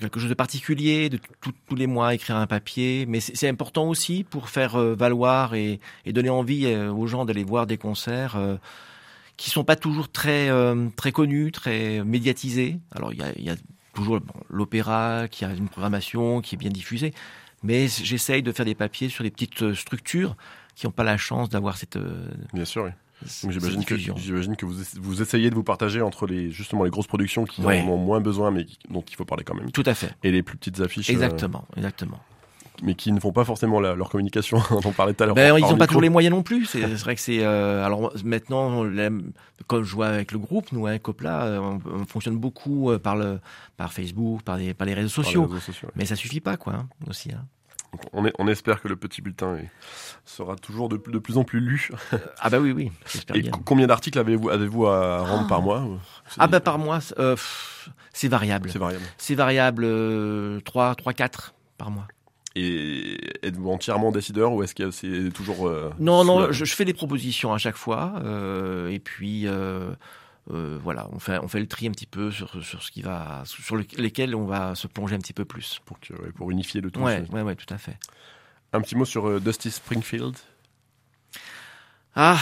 quelque 0.00 0.20
chose 0.20 0.28
de 0.28 0.34
particulier, 0.34 1.08
de 1.08 1.18
tous 1.40 1.74
les 1.74 1.86
mois 1.86 2.14
écrire 2.14 2.36
un 2.36 2.46
papier, 2.46 3.06
mais 3.06 3.20
c'est 3.20 3.48
important 3.48 3.88
aussi 3.88 4.24
pour 4.24 4.48
faire 4.48 4.76
euh, 4.76 4.94
valoir 4.94 5.54
et, 5.54 5.80
donner 6.06 6.30
envie 6.30 6.66
euh, 6.66 6.90
aux 6.90 7.06
gens 7.06 7.24
d'aller 7.24 7.44
voir 7.44 7.66
des 7.66 7.78
concerts 7.78 8.38
qui 9.36 9.50
sont 9.50 9.62
pas 9.62 9.76
toujours 9.76 10.10
très 10.10 10.50
très 10.96 11.12
connus, 11.12 11.52
très 11.52 12.02
médiatisés. 12.04 12.80
Alors 12.90 13.12
il 13.12 13.44
y 13.44 13.50
a, 13.50 13.56
toujours 13.94 14.20
l'opéra 14.48 15.26
qui 15.28 15.44
a 15.44 15.52
une 15.52 15.68
programmation 15.68 16.40
qui 16.40 16.54
est 16.54 16.58
bien 16.58 16.70
diffusée, 16.70 17.12
mais 17.62 17.88
j'essaye 17.88 18.42
de 18.42 18.52
faire 18.52 18.66
des 18.66 18.74
papiers 18.74 19.08
sur 19.08 19.24
des 19.24 19.30
petites 19.30 19.74
structures 19.74 20.36
qui 20.74 20.86
n'ont 20.86 20.92
pas 20.92 21.04
la 21.04 21.16
chance 21.16 21.48
d'avoir 21.48 21.76
cette 21.76 21.98
bien 22.52 22.64
sûr 22.64 22.84
oui. 22.84 22.90
J'imagine 23.26 23.84
que, 23.84 23.96
j'imagine 23.96 24.56
que 24.56 24.64
vous, 24.64 24.76
vous 25.00 25.22
essayez 25.22 25.50
de 25.50 25.54
vous 25.54 25.64
partager 25.64 26.00
entre 26.00 26.26
les, 26.26 26.50
justement, 26.50 26.84
les 26.84 26.90
grosses 26.90 27.06
productions 27.06 27.44
qui 27.44 27.62
en 27.62 27.70
ont 27.88 27.96
moins 27.96 28.20
besoin, 28.20 28.50
mais 28.50 28.66
dont 28.88 29.02
il 29.02 29.16
faut 29.16 29.24
parler 29.24 29.44
quand 29.44 29.54
même. 29.54 29.72
Tout 29.72 29.82
à 29.86 29.94
fait. 29.94 30.14
Et 30.22 30.30
les 30.30 30.42
plus 30.42 30.56
petites 30.56 30.80
affiches. 30.80 31.10
Euh, 31.10 31.12
exactement, 31.12 31.64
exactement. 31.76 32.20
Mais 32.84 32.94
qui 32.94 33.10
ne 33.10 33.18
font 33.18 33.32
pas 33.32 33.44
forcément 33.44 33.80
leur 33.80 34.08
communication, 34.08 34.58
dont 34.70 34.80
on 34.84 34.92
parlait 34.92 35.12
tout 35.14 35.24
à 35.24 35.26
l'heure. 35.26 35.34
Ben, 35.34 35.58
ils 35.58 35.62
n'ont 35.62 35.76
pas 35.76 35.88
toujours 35.88 36.02
les 36.02 36.10
moyens 36.10 36.32
non 36.32 36.44
plus. 36.44 36.66
C'est 36.66 36.80
vrai 36.80 37.16
que 37.16 37.20
c'est. 37.20 37.44
Euh, 37.44 37.84
alors 37.84 38.12
maintenant, 38.24 38.84
comme 39.66 39.82
je 39.82 39.94
vois 39.94 40.06
avec 40.06 40.30
le 40.30 40.38
groupe, 40.38 40.70
nous, 40.70 40.86
avec 40.86 41.02
Copla, 41.02 41.42
euh, 41.44 41.58
on, 41.58 42.06
fonctionne 42.06 42.38
beaucoup 42.38 42.96
par, 43.02 43.16
le, 43.16 43.40
par 43.76 43.92
Facebook, 43.92 44.42
par 44.42 44.58
les, 44.58 44.74
par 44.74 44.86
les 44.86 44.94
réseaux 44.94 45.08
sociaux. 45.08 45.50
Mais 45.96 46.06
ça 46.06 46.14
suffit 46.14 46.40
pas, 46.40 46.56
quoi, 46.56 46.74
hein, 46.74 46.88
aussi. 47.08 47.32
Hein 47.32 47.44
on, 48.12 48.48
espère 48.48 48.80
que 48.80 48.88
le 48.88 48.96
petit 48.96 49.22
bulletin 49.22 49.58
sera 50.24 50.56
toujours 50.56 50.88
de, 50.88 50.96
plus 50.96 51.38
en 51.38 51.44
plus 51.44 51.60
lu. 51.60 51.90
ah 52.40 52.50
bah 52.50 52.58
oui, 52.58 52.72
oui. 52.72 52.90
Et 53.34 53.50
combien 53.64 53.86
d'articles 53.86 54.18
avez-vous 54.18 54.50
avez 54.50 54.66
à 54.66 55.22
rendre 55.22 55.46
par 55.46 55.62
mois 55.62 55.86
Ah 56.38 56.46
bah 56.46 56.60
par 56.60 56.78
mois, 56.78 57.00
euh, 57.18 57.36
c'est 58.12 58.28
variable. 58.28 58.70
C'est 58.70 58.78
variable. 58.78 59.04
C'est 59.16 59.34
variable, 59.34 60.62
3, 60.64 60.94
3, 60.94 61.12
4 61.12 61.54
par 61.76 61.90
mois. 61.90 62.08
Et 62.56 63.18
êtes-vous 63.42 63.70
entièrement 63.70 64.10
décideur 64.10 64.52
ou 64.52 64.62
est-ce 64.62 64.74
que 64.74 64.90
c'est 64.90 65.30
toujours... 65.32 65.68
Euh, 65.68 65.92
non, 65.98 66.24
non, 66.24 66.50
je, 66.50 66.64
fais 66.64 66.84
des 66.84 66.94
propositions 66.94 67.52
à 67.52 67.58
chaque 67.58 67.76
fois. 67.76 68.14
Euh, 68.24 68.88
et 68.88 68.98
puis... 68.98 69.46
Euh, 70.50 70.78
voilà, 70.82 71.08
on 71.12 71.18
fait, 71.18 71.38
on 71.38 71.48
fait 71.48 71.60
le 71.60 71.66
tri 71.66 71.86
un 71.86 71.90
petit 71.90 72.06
peu 72.06 72.30
sur, 72.30 72.64
sur 72.64 72.82
ce 72.82 72.90
qui 72.90 73.02
va, 73.02 73.42
sur 73.44 73.76
lesquels 73.76 74.34
on 74.34 74.46
va 74.46 74.74
se 74.74 74.86
plonger 74.86 75.14
un 75.14 75.18
petit 75.18 75.34
peu 75.34 75.44
plus. 75.44 75.80
Pour, 75.84 75.98
pour 76.36 76.50
unifier 76.50 76.80
le 76.80 76.90
tout. 76.90 77.00
Ouais, 77.00 77.22
ouais, 77.30 77.42
ouais, 77.42 77.54
tout 77.54 77.72
à 77.72 77.78
fait. 77.78 77.98
Un 78.72 78.80
petit 78.80 78.96
mot 78.96 79.04
sur 79.04 79.28
euh, 79.28 79.40
Dusty 79.40 79.70
Springfield. 79.70 80.36
Ah, 82.14 82.38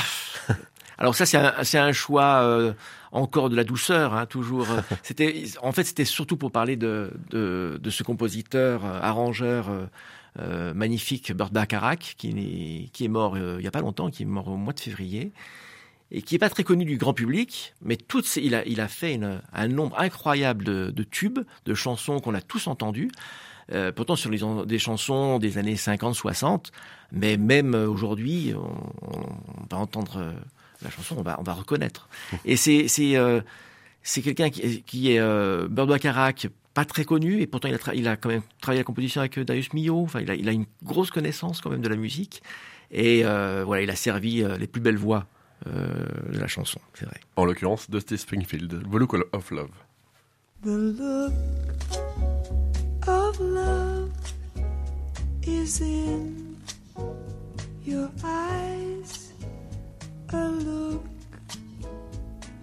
alors 0.99 1.14
ça 1.14 1.27
c'est 1.27 1.37
un, 1.37 1.53
un, 1.87 1.92
choix 1.92 2.42
euh, 2.42 2.73
encore 3.11 3.51
de 3.51 3.57
la 3.57 3.64
douceur, 3.64 4.14
hein, 4.14 4.27
toujours. 4.27 4.69
C'était, 5.03 5.45
en 5.61 5.73
fait, 5.73 5.85
c'était 5.85 6.05
surtout 6.05 6.37
pour 6.37 6.53
parler 6.53 6.77
de, 6.77 7.12
de, 7.31 7.79
de 7.83 7.90
ce 7.90 8.03
compositeur, 8.03 8.85
arrangeur 8.85 9.71
magnifique, 10.75 11.33
Burt 11.33 11.51
Bacharach, 11.51 12.14
qui, 12.19 12.90
qui 12.92 13.05
est 13.05 13.09
mort 13.09 13.38
il 13.38 13.64
y 13.64 13.66
a 13.66 13.71
pas 13.71 13.81
longtemps, 13.81 14.11
qui 14.11 14.23
est 14.23 14.27
mort 14.27 14.49
au 14.49 14.57
mois 14.57 14.75
de 14.75 14.81
février 14.81 15.33
et 16.11 16.23
qui 16.23 16.35
n'est 16.35 16.38
pas 16.38 16.51
très 16.51 16.64
connu 16.64 16.85
du 16.85 16.99
grand 16.99 17.14
public, 17.14 17.75
mais 17.83 17.97
toutes 17.97 18.37
il, 18.37 18.55
a, 18.55 18.64
il 18.66 18.81
a 18.81 18.88
fait 18.88 19.19
un 19.53 19.69
nombre 19.69 19.99
incroyable 19.99 20.64
de, 20.64 21.03
tubes, 21.03 21.40
de 21.64 21.75
chansons 21.75 22.21
qu'on 22.21 22.35
a 22.35 22.40
tous 22.40 22.66
entendues, 22.69 23.11
euh, 23.73 23.90
pourtant 23.90 24.14
sur 24.14 24.31
les, 24.31 24.40
des 24.66 24.79
chansons 24.79 25.38
des 25.38 25.59
années 25.59 25.75
50-60, 25.75 26.66
mais 27.11 27.37
même 27.37 27.75
aujourd'hui, 27.75 28.55
on, 28.55 29.66
va 29.69 29.79
entendre 29.79 30.19
euh, 30.19 30.33
la 30.83 30.90
chanson, 30.90 31.16
on 31.19 31.23
va, 31.23 31.37
on 31.40 31.42
va 31.42 31.55
reconnaître. 31.55 32.09
Et 32.45 32.57
c'est 32.57 32.87
euh, 33.16 33.40
quelqu'un 34.05 34.51
qui, 34.51 34.83
qui 34.83 35.12
est 35.12 35.19
euh, 35.19 35.99
Carac, 35.99 36.47
pas 36.73 36.85
très 36.85 37.05
connu, 37.05 37.40
et 37.40 37.47
pourtant 37.47 37.69
il 37.69 37.75
a, 37.75 37.95
il 37.95 38.07
a 38.07 38.16
quand 38.19 38.29
même 38.29 38.42
travaillé 38.61 38.81
la 38.81 38.85
composition 38.85 39.23
avec 39.23 39.40
Darius 39.40 39.73
Milhaud, 39.73 40.03
enfin 40.03 40.21
il 40.21 40.31
a, 40.31 40.35
il 40.35 40.47
a 40.47 40.53
une 40.53 40.66
grosse 40.83 41.11
connaissance 41.11 41.62
quand 41.62 41.71
même 41.71 41.81
de 41.81 41.88
la 41.88 41.97
musique, 41.97 42.42
et 42.90 43.23
voilà, 43.23 43.81
il 43.81 43.88
a 43.88 43.97
servi 43.97 44.45
les 44.59 44.66
plus 44.66 44.83
belles 44.83 44.99
voix 44.99 45.27
euh, 45.27 45.36
de 45.66 46.38
la 46.38 46.46
chanson, 46.46 46.81
c'est 46.94 47.07
vrai. 47.07 47.20
En 47.37 47.44
l'occurrence, 47.44 47.90
Dusty 47.90 48.18
Springfield, 48.18 48.83
The 48.90 48.94
Look 48.94 49.14
of 49.33 49.50
Love. 49.50 49.70
The 50.62 50.70
look 50.70 51.33
of 53.07 53.40
love 53.40 54.11
is 55.42 55.81
in 55.81 56.57
your 57.85 58.11
eyes. 58.24 59.33
A 60.33 60.48
look 60.48 61.02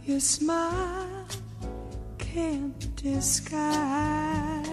your 0.06 0.20
smile 0.20 1.26
can't 2.18 2.96
disguise. 2.96 4.68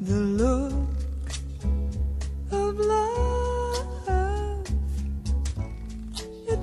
The 0.00 0.14
look 0.14 0.72
of 2.50 2.78
love. 2.78 3.43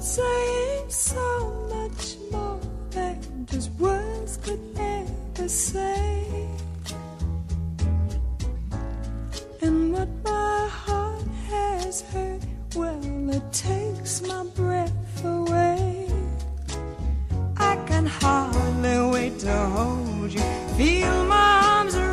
Saying 0.02 0.90
so 0.90 1.68
much 1.70 2.18
more 2.32 2.60
than 2.90 3.46
just 3.46 3.70
words 3.74 4.38
could 4.38 4.60
ever 4.78 5.48
say. 5.48 6.48
And 9.62 9.94
what 9.94 10.10
my 10.24 10.68
heart 10.68 11.24
has 11.50 12.02
heard, 12.02 12.42
well, 12.76 13.30
it 13.30 13.54
takes 13.54 14.22
my 14.24 14.44
breath 14.56 15.24
away. 15.24 16.10
I 17.58 17.76
can 17.86 18.08
hardly 18.08 19.12
wait 19.12 19.40
to 19.42 19.56
hold 19.56 20.32
you, 20.34 20.42
feel 20.78 21.26
my 21.26 21.78
arms 21.78 21.96
around 21.96 22.11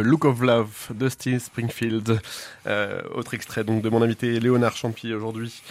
The 0.00 0.02
Look 0.02 0.24
of 0.24 0.40
Love, 0.40 0.88
Dusty 0.94 1.38
Springfield. 1.38 2.20
Euh, 2.66 3.02
autre 3.14 3.34
extrait 3.34 3.64
donc 3.64 3.82
de 3.82 3.90
mon 3.90 4.00
invité 4.00 4.40
Léonard 4.40 4.74
Champier 4.74 5.12
aujourd'hui. 5.12 5.62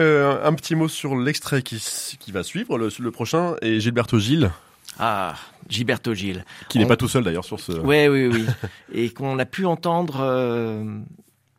Euh, 0.00 0.44
un 0.44 0.52
petit 0.54 0.74
mot 0.74 0.88
sur 0.88 1.14
l'extrait 1.14 1.62
qui, 1.62 1.80
qui 2.18 2.32
va 2.32 2.42
suivre, 2.42 2.78
le, 2.78 2.88
le 2.98 3.10
prochain, 3.12 3.54
et 3.62 3.78
Gilberto 3.78 4.18
Gil. 4.18 4.50
Ah, 4.98 5.36
Gilberto 5.68 6.14
Gil. 6.14 6.44
Qui 6.68 6.80
n'est 6.80 6.86
pas 6.86 6.96
tout 6.96 7.06
seul 7.06 7.22
d'ailleurs 7.22 7.44
sur 7.44 7.60
ce. 7.60 7.70
Ouais, 7.70 8.08
oui, 8.08 8.26
oui. 8.26 8.44
et 8.92 9.10
qu'on 9.10 9.38
a 9.38 9.44
pu 9.44 9.66
entendre. 9.66 10.18
Euh... 10.20 10.98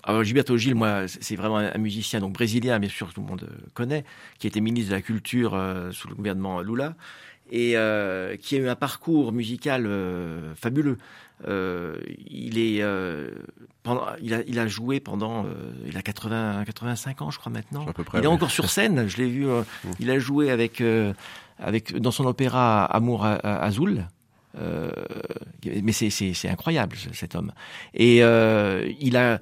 Alors, 0.03 0.21
Gilberto 0.25 0.57
Gil, 0.57 0.75
moi, 0.75 1.07
c'est 1.07 1.37
vraiment 1.37 1.59
un 1.59 1.77
musicien 1.77 2.19
donc 2.19 2.33
brésilien, 2.33 2.77
bien 2.77 2.89
sûr, 2.89 3.13
tout 3.13 3.21
le 3.21 3.27
monde 3.27 3.47
connaît, 3.73 4.03
qui 4.37 4.47
était 4.47 4.59
ministre 4.59 4.89
de 4.89 4.95
la 4.95 5.01
Culture 5.01 5.53
euh, 5.53 5.91
sous 5.91 6.09
le 6.09 6.15
gouvernement 6.15 6.59
Lula 6.59 6.95
et 7.51 7.77
euh, 7.77 8.35
qui 8.37 8.55
a 8.55 8.59
eu 8.59 8.67
un 8.67 8.75
parcours 8.75 9.31
musical 9.31 9.85
euh, 9.85 10.53
fabuleux. 10.55 10.97
Euh, 11.47 11.97
il 12.29 12.57
est 12.57 12.83
pendant, 13.83 14.05
il 14.21 14.33
a, 14.33 14.41
il 14.47 14.57
a 14.57 14.67
joué 14.67 14.99
pendant, 14.99 15.45
il 15.85 15.97
a 15.97 16.01
80, 16.01 16.63
85 16.65 17.21
ans, 17.21 17.31
je 17.31 17.39
crois 17.39 17.51
maintenant. 17.51 17.85
À 17.87 17.93
peu 17.93 18.03
près, 18.03 18.19
il 18.19 18.23
est 18.23 18.27
oui. 18.27 18.33
encore 18.33 18.51
sur 18.51 18.69
scène. 18.69 19.07
Je 19.07 19.17
l'ai 19.17 19.27
vu. 19.27 19.45
il 19.99 20.09
a 20.09 20.19
joué 20.19 20.49
avec, 20.49 20.81
avec 21.59 21.97
dans 21.97 22.11
son 22.11 22.25
opéra 22.25 22.85
Amour 22.85 23.25
Azul. 23.25 24.07
Euh, 24.59 24.89
mais 25.83 25.91
c'est 25.91 26.49
incroyable 26.49 26.95
cet 27.13 27.35
homme. 27.35 27.51
Et 27.93 28.23
euh, 28.23 28.89
il 28.99 29.17
a 29.17 29.39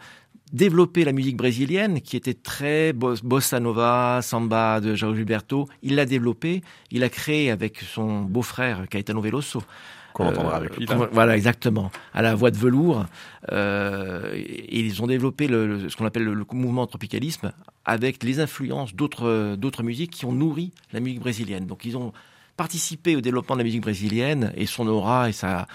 développé 0.52 1.04
la 1.04 1.12
musique 1.12 1.36
brésilienne 1.36 2.02
qui 2.02 2.16
était 2.16 2.34
très 2.34 2.94
bossa 2.94 3.60
nova, 3.60 4.20
samba 4.22 4.82
de 4.82 4.96
João 4.96 5.16
Gilberto. 5.16 5.68
Il 5.82 5.96
l'a 5.96 6.06
développé. 6.06 6.62
Il 6.92 7.04
a 7.04 7.10
créé 7.10 7.52
avec 7.52 7.80
son 7.80 8.22
beau-frère 8.22 8.88
Caetano 8.90 9.22
Veloso. 9.22 9.64
Qu'on 10.14 10.28
entendra 10.28 10.56
avec 10.56 10.78
lui. 10.78 10.86
Là. 10.86 11.10
Voilà, 11.12 11.36
exactement. 11.36 11.92
À 12.14 12.22
la 12.22 12.36
voix 12.36 12.52
de 12.52 12.58
velours. 12.58 13.06
Euh, 13.52 14.32
et 14.36 14.80
ils 14.80 15.02
ont 15.02 15.08
développé 15.08 15.48
le, 15.48 15.68
le, 15.68 15.90
ce 15.90 15.98
qu'on 15.98 16.06
appelle 16.06 16.24
le, 16.24 16.34
le, 16.34 16.46
mouvement 16.52 16.86
tropicalisme 16.88 17.52
avec 17.84 18.24
les 18.24 18.40
influences 18.40 18.96
d'autres 18.96 19.56
d'autres 19.56 19.84
musiques 19.84 20.12
qui 20.12 20.26
ont 20.26 20.32
nourri 20.32 20.72
la 20.94 21.00
musique 21.00 21.20
brésilienne. 21.20 21.66
Donc 21.66 21.84
ils 21.84 21.98
ont 21.98 22.14
participé 22.56 23.16
au 23.16 23.22
développement 23.22 23.56
de 23.56 23.62
la 23.62 23.64
musique 23.66 23.82
brésilienne 23.82 24.54
et 24.56 24.66
son 24.66 24.88
aura 24.88 25.30
et 25.30 25.34
sa 25.34 25.68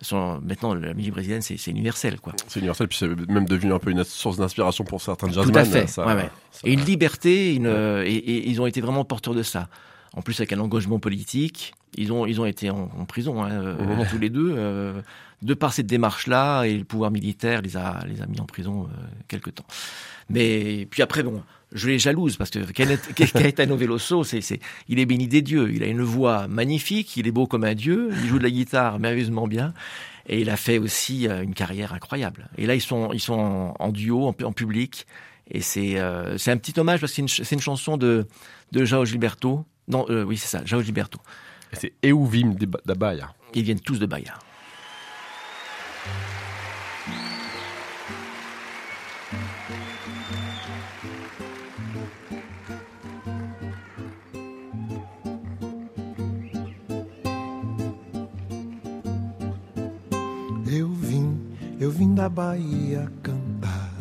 son, 0.00 0.40
maintenant 0.40 0.74
la 0.74 0.94
musique 0.94 1.12
brésilienne 1.12 1.42
c'est 1.42 1.64
universel 1.68 2.18
quoi. 2.18 2.32
C'est 2.48 2.58
universel 2.58 2.88
puis 2.88 2.98
c'est 2.98 3.28
même 3.28 3.46
devenu 3.46 3.72
un 3.72 3.78
peu 3.78 3.90
une 3.90 4.02
source 4.02 4.38
d'inspiration 4.38 4.84
pour 4.84 5.00
certains 5.00 5.28
jazzmen. 5.28 5.52
Tout 5.52 5.58
à 5.58 5.64
fait. 5.64 5.86
Ça, 5.86 6.06
ouais, 6.06 6.14
ouais. 6.14 6.30
Ça, 6.50 6.60
et 6.64 6.72
une 6.72 6.84
liberté, 6.84 7.54
une, 7.54 7.68
ouais. 7.68 8.10
et, 8.10 8.16
et, 8.16 8.48
ils 8.48 8.60
ont 8.60 8.66
été 8.66 8.80
vraiment 8.80 9.04
porteurs 9.04 9.34
de 9.34 9.42
ça. 9.42 9.68
En 10.14 10.22
plus 10.22 10.38
avec 10.40 10.52
un 10.52 10.60
engagement 10.60 10.98
politique, 10.98 11.74
ils 11.96 12.12
ont 12.12 12.26
ils 12.26 12.40
ont 12.40 12.46
été 12.46 12.70
en, 12.70 12.90
en 12.98 13.04
prison 13.04 13.42
hein, 13.42 13.74
mmh. 13.74 14.06
tous 14.10 14.18
les 14.18 14.30
deux. 14.30 14.54
Euh, 14.56 15.00
de 15.42 15.54
par 15.54 15.72
cette 15.72 15.86
démarche-là 15.86 16.64
et 16.64 16.78
le 16.78 16.84
pouvoir 16.84 17.10
militaire 17.10 17.62
les 17.62 17.76
a 17.76 18.04
les 18.06 18.22
a 18.22 18.26
mis 18.26 18.40
en 18.40 18.46
prison 18.46 18.84
euh, 18.84 19.04
quelque 19.26 19.50
temps. 19.50 19.66
Mais 20.30 20.86
puis 20.90 21.02
après 21.02 21.22
bon, 21.22 21.42
je 21.72 21.88
les 21.88 21.98
jalouse 21.98 22.36
parce 22.36 22.50
que 22.50 22.60
Caetano 23.38 23.76
Veloso, 23.76 24.24
c'est, 24.24 24.40
c'est, 24.40 24.60
il 24.88 24.98
est 24.98 25.06
béni 25.06 25.26
des 25.26 25.42
dieux. 25.42 25.70
Il 25.72 25.82
a 25.82 25.86
une 25.86 26.02
voix 26.02 26.46
magnifique, 26.48 27.16
il 27.16 27.26
est 27.26 27.32
beau 27.32 27.46
comme 27.46 27.64
un 27.64 27.74
dieu, 27.74 28.10
il 28.22 28.28
joue 28.28 28.38
de 28.38 28.44
la 28.44 28.50
guitare 28.50 28.98
merveilleusement 28.98 29.46
bien, 29.46 29.72
et 30.28 30.40
il 30.40 30.50
a 30.50 30.56
fait 30.56 30.78
aussi 30.78 31.28
euh, 31.28 31.42
une 31.42 31.54
carrière 31.54 31.92
incroyable. 31.92 32.48
Et 32.58 32.66
là, 32.66 32.74
ils 32.74 32.80
sont, 32.80 33.12
ils 33.12 33.20
sont 33.20 33.34
en, 33.34 33.74
en 33.78 33.88
duo, 33.90 34.26
en, 34.26 34.34
en, 34.44 34.52
public, 34.52 35.06
et 35.50 35.60
c'est, 35.60 35.98
euh, 35.98 36.38
c'est 36.38 36.50
un 36.50 36.56
petit 36.56 36.78
hommage 36.78 37.00
parce 37.00 37.12
que 37.12 37.16
c'est 37.16 37.22
une, 37.22 37.44
c'est 37.44 37.54
une 37.54 37.60
chanson 37.60 37.96
de, 37.96 38.26
de 38.72 38.84
João 38.84 39.04
Gilberto. 39.04 39.64
Non, 39.88 40.06
euh, 40.08 40.24
oui, 40.24 40.36
c'est 40.36 40.48
ça, 40.48 40.64
João 40.64 40.82
Gilberto. 40.82 41.18
C'est 41.72 41.92
Euvim 42.04 42.54
da 42.84 42.94
Bahia. 42.94 43.34
Ils 43.54 43.62
viennent 43.62 43.80
tous 43.80 43.98
de 43.98 44.06
Bahia. 44.06 44.34
Eu 60.74 60.88
vim, 60.88 61.36
eu 61.78 61.90
vim 61.90 62.14
da 62.14 62.30
Bahia 62.30 63.06
cantar, 63.22 63.92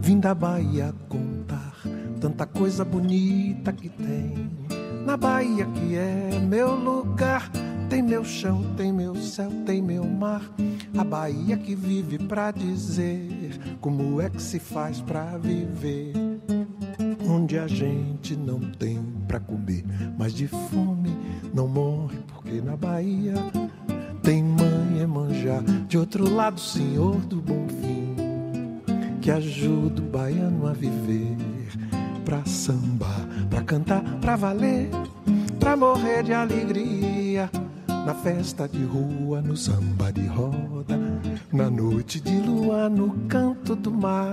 vim 0.00 0.18
da 0.18 0.34
Bahia 0.34 0.94
contar 1.10 1.74
tanta 2.20 2.46
coisa 2.46 2.86
bonita 2.86 3.70
que 3.72 3.90
tem. 3.90 4.67
Na 5.04 5.16
Bahia 5.16 5.64
que 5.66 5.96
é 5.96 6.38
meu 6.38 6.74
lugar, 6.74 7.50
tem 7.88 8.02
meu 8.02 8.24
chão, 8.24 8.62
tem 8.76 8.92
meu 8.92 9.16
céu, 9.16 9.50
tem 9.64 9.82
meu 9.82 10.04
mar. 10.04 10.42
A 10.96 11.04
Bahia 11.04 11.56
que 11.56 11.74
vive 11.74 12.18
pra 12.18 12.50
dizer 12.50 13.58
como 13.80 14.20
é 14.20 14.28
que 14.28 14.42
se 14.42 14.58
faz 14.58 15.00
pra 15.00 15.38
viver. 15.38 16.12
Onde 17.28 17.58
a 17.58 17.66
gente 17.66 18.36
não 18.36 18.60
tem 18.60 19.02
pra 19.26 19.38
comer, 19.38 19.84
mas 20.18 20.32
de 20.32 20.46
fome 20.46 21.16
não 21.54 21.68
morre, 21.68 22.18
porque 22.26 22.60
na 22.60 22.76
Bahia 22.76 23.34
tem 24.22 24.42
mãe 24.42 24.88
manjar. 25.06 25.62
De 25.88 25.98
outro 25.98 26.32
lado, 26.32 26.60
senhor 26.60 27.16
do 27.26 27.36
bom 27.36 27.66
fim, 27.68 28.14
que 29.20 29.30
ajuda 29.30 30.02
o 30.02 30.04
baiano 30.04 30.66
a 30.66 30.72
viver. 30.72 31.36
Pra 32.24 32.44
sambar, 32.44 33.26
pra 33.48 33.62
cantar, 33.62 34.02
pra 34.20 34.36
valer, 34.36 34.90
pra 35.58 35.76
morrer 35.76 36.22
de 36.22 36.32
alegria. 36.32 37.50
Na 38.06 38.14
festa 38.14 38.66
de 38.66 38.82
rua, 38.84 39.42
no 39.42 39.56
samba 39.56 40.10
de 40.10 40.26
roda, 40.26 40.98
na 41.52 41.68
noite 41.70 42.20
de 42.20 42.38
lua, 42.40 42.88
no 42.88 43.10
canto 43.28 43.76
do 43.76 43.92
mar. 43.92 44.32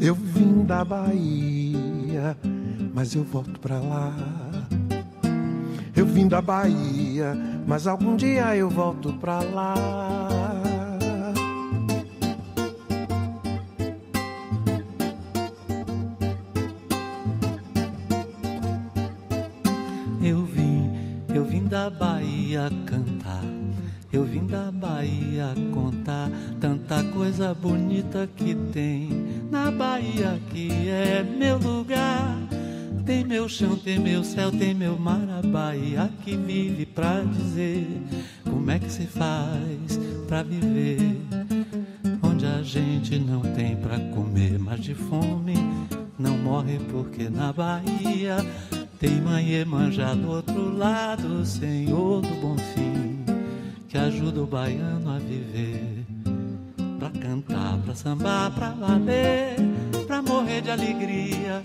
Eu 0.00 0.14
vim 0.14 0.64
da 0.64 0.82
Bahia, 0.82 2.36
mas 2.94 3.14
eu 3.14 3.22
volto 3.22 3.60
pra 3.60 3.78
lá. 3.78 4.14
Eu 5.94 6.06
vim 6.06 6.26
da 6.26 6.40
Bahia, 6.40 7.36
mas 7.66 7.86
algum 7.86 8.16
dia 8.16 8.56
eu 8.56 8.70
volto 8.70 9.12
pra 9.14 9.40
lá. 9.40 10.39
Bahia 22.60 22.70
cantar. 22.84 23.44
Eu 24.12 24.24
vim 24.24 24.46
da 24.46 24.70
Bahia 24.70 25.54
contar 25.72 26.28
tanta 26.60 27.02
coisa 27.04 27.54
bonita 27.54 28.28
que 28.36 28.54
tem 28.54 29.08
na 29.50 29.70
Bahia 29.70 30.38
que 30.50 30.68
é 30.88 31.22
meu 31.22 31.56
lugar. 31.56 32.36
Tem 33.06 33.24
meu 33.24 33.48
chão, 33.48 33.76
tem 33.76 33.98
meu 33.98 34.22
céu, 34.22 34.52
tem 34.52 34.74
meu 34.74 34.98
mar, 34.98 35.26
a 35.30 35.46
Bahia 35.46 36.10
que 36.22 36.36
vive 36.36 36.84
pra 36.84 37.22
dizer 37.22 37.86
como 38.44 38.70
é 38.70 38.78
que 38.78 38.92
se 38.92 39.06
faz 39.06 39.98
pra 40.26 40.42
viver. 40.42 41.16
Onde 42.22 42.44
a 42.44 42.62
gente 42.62 43.18
não 43.18 43.40
tem 43.40 43.76
pra 43.76 43.98
comer, 44.14 44.58
mas 44.58 44.80
de 44.80 44.94
fome 44.94 45.54
não 46.18 46.36
morre 46.36 46.78
porque 46.90 47.30
na 47.30 47.52
Bahia 47.52 48.36
tem 49.00 49.18
mãe 49.22 49.54
Emanjá 49.54 50.12
do 50.12 50.28
outro 50.28 50.76
lado, 50.76 51.44
Senhor 51.46 52.20
do 52.20 52.34
bom 52.34 52.56
fim, 52.74 53.24
que 53.88 53.96
ajuda 53.96 54.42
o 54.42 54.46
baiano 54.46 55.10
a 55.10 55.18
viver. 55.18 56.04
Pra 56.98 57.08
cantar, 57.08 57.78
pra 57.78 57.94
sambar, 57.94 58.50
pra 58.50 58.68
valer, 58.72 59.56
pra 60.06 60.20
morrer 60.20 60.60
de 60.60 60.70
alegria 60.70 61.62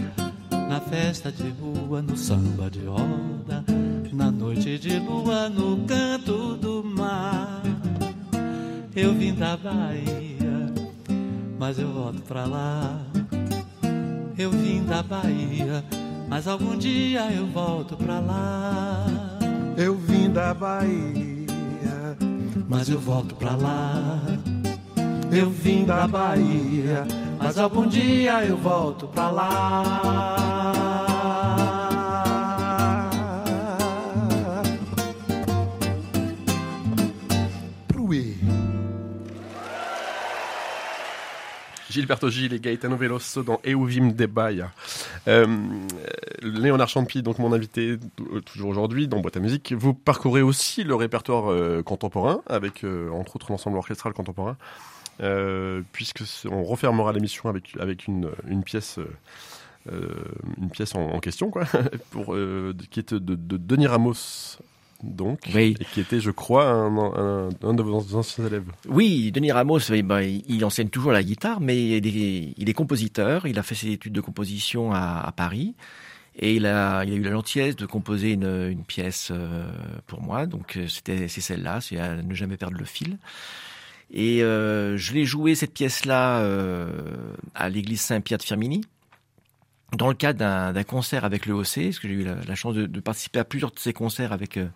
na 0.69 0.79
festa 0.79 1.29
de 1.29 1.49
rua, 1.49 2.01
no 2.01 2.15
samba 2.15 2.69
de 2.69 2.85
roda, 2.85 3.65
na 4.13 4.31
noite 4.31 4.79
de 4.79 4.97
lua, 4.97 5.49
no 5.49 5.85
canto 5.85 6.55
do 6.55 6.85
mar. 6.85 7.61
Eu 8.95 9.13
vim 9.13 9.35
da 9.35 9.57
Bahia, 9.57 10.73
mas 11.59 11.77
eu 11.77 11.91
volto 11.91 12.21
pra 12.21 12.45
lá. 12.45 12.97
Eu 14.37 14.51
vim 14.51 14.85
da 14.85 15.03
Bahia, 15.03 15.83
mas 16.27 16.47
algum 16.47 16.77
dia 16.77 17.31
eu 17.31 17.45
volto 17.47 17.95
pra 17.95 18.19
lá. 18.19 19.05
Eu 19.77 19.95
vim 19.95 20.29
da 20.29 20.53
Bahia, 20.53 22.17
mas 22.67 22.89
eu 22.89 22.99
volto 22.99 23.35
pra 23.35 23.55
lá. 23.55 24.21
Eu 25.31 25.49
vim 25.49 25.85
da 25.85 26.07
Bahia, 26.07 27.05
mas 27.37 27.57
algum 27.57 27.87
dia 27.87 28.45
eu 28.45 28.57
volto 28.57 29.07
pra 29.07 29.29
lá. 29.29 30.94
Gilberto 41.95 42.29
Gil 42.29 42.53
et 42.53 42.59
Gaetano 42.59 42.97
Veloso 42.97 43.41
dans 43.41 43.61
Euvim 43.65 44.11
de 44.11 44.25
Bahia. 44.25 44.69
Euh, 45.29 45.47
Léonard 46.41 46.89
Champi, 46.89 47.23
donc 47.23 47.39
mon 47.39 47.53
invité 47.53 47.97
toujours 48.45 48.69
aujourd'hui 48.69 49.07
dans 49.07 49.21
Boîte 49.21 49.37
à 49.37 49.39
musique. 49.39 49.71
Vous 49.71 49.93
parcourez 49.93 50.41
aussi 50.41 50.83
le 50.83 50.93
répertoire 50.93 51.49
euh, 51.49 51.83
contemporain 51.83 52.41
avec 52.47 52.83
euh, 52.83 53.09
entre 53.11 53.37
autres 53.37 53.49
l'ensemble 53.49 53.77
orchestral 53.77 54.11
contemporain. 54.11 54.57
Euh, 55.21 55.83
puisque 55.93 56.21
on 56.51 56.65
refermera 56.65 57.13
l'émission 57.13 57.47
avec 57.47 57.77
avec 57.79 58.07
une, 58.07 58.29
pièce 58.65 58.99
euh, 59.89 60.11
une 60.57 60.69
pièce 60.69 60.93
en, 60.95 61.19
question 61.19 61.49
quoi 61.49 61.63
pour 62.11 62.35
euh, 62.35 62.75
qui 62.89 62.99
est 62.99 63.13
de, 63.13 63.35
de 63.35 63.55
Denis 63.55 63.87
Ramos 63.87 64.57
donc, 65.05 65.39
oui. 65.53 65.75
et 65.79 65.85
qui 65.85 65.99
était, 65.99 66.19
je 66.19 66.31
crois, 66.31 66.65
un, 66.65 66.97
un, 66.97 67.49
un, 67.61 67.73
de 67.73 67.81
vos 67.83 68.15
anciens 68.15 68.45
élèves. 68.45 68.65
Oui, 68.87 69.31
Denis 69.31 69.51
Ramos, 69.51 69.79
ben, 70.03 70.21
il 70.47 70.65
enseigne 70.65 70.89
toujours 70.89 71.11
la 71.11 71.23
guitare, 71.23 71.61
mais 71.61 71.97
il 71.97 72.07
est, 72.07 72.53
il 72.57 72.69
est, 72.69 72.73
compositeur. 72.73 73.45
Il 73.47 73.59
a 73.59 73.63
fait 73.63 73.75
ses 73.75 73.91
études 73.91 74.13
de 74.13 74.21
composition 74.21 74.91
à, 74.91 75.21
à 75.25 75.31
Paris. 75.31 75.75
Et 76.37 76.55
il 76.55 76.65
a, 76.65 77.03
il 77.05 77.13
a 77.13 77.15
eu 77.15 77.21
la 77.21 77.31
gentillesse 77.31 77.77
de 77.77 77.85
composer 77.85 78.31
une, 78.31 78.69
une 78.69 78.83
pièce 78.83 79.29
euh, 79.31 79.69
pour 80.07 80.21
moi. 80.21 80.45
Donc, 80.45 80.77
c'était, 80.87 81.27
c'est 81.27 81.41
celle-là, 81.41 81.79
c'est 81.79 81.97
à 81.97 82.15
ne 82.21 82.33
jamais 82.33 82.57
perdre 82.57 82.77
le 82.77 82.85
fil. 82.85 83.17
Et 84.11 84.43
euh, 84.43 84.97
je 84.97 85.13
l'ai 85.13 85.25
joué 85.25 85.55
cette 85.55 85.73
pièce-là 85.73 86.39
euh, 86.39 86.89
à 87.55 87.69
l'église 87.69 88.01
Saint-Pierre 88.01 88.37
de 88.37 88.43
Firmini 88.43 88.81
dans 89.95 90.07
le 90.07 90.13
cadre 90.13 90.39
d'un 90.73 90.83
concert 90.83 91.25
avec 91.25 91.45
le 91.45 91.53
OC, 91.53 91.83
parce 91.85 91.99
que 91.99 92.07
j'ai 92.07 92.13
eu 92.13 92.23
la, 92.23 92.35
la 92.47 92.55
chance 92.55 92.75
de, 92.75 92.85
de, 92.85 92.99
participer 92.99 93.39
à 93.39 93.45
plusieurs 93.45 93.71
de 93.71 93.79
ces 93.79 93.93
concerts 93.93 94.31
avec, 94.31 94.57
euh, 94.57 94.67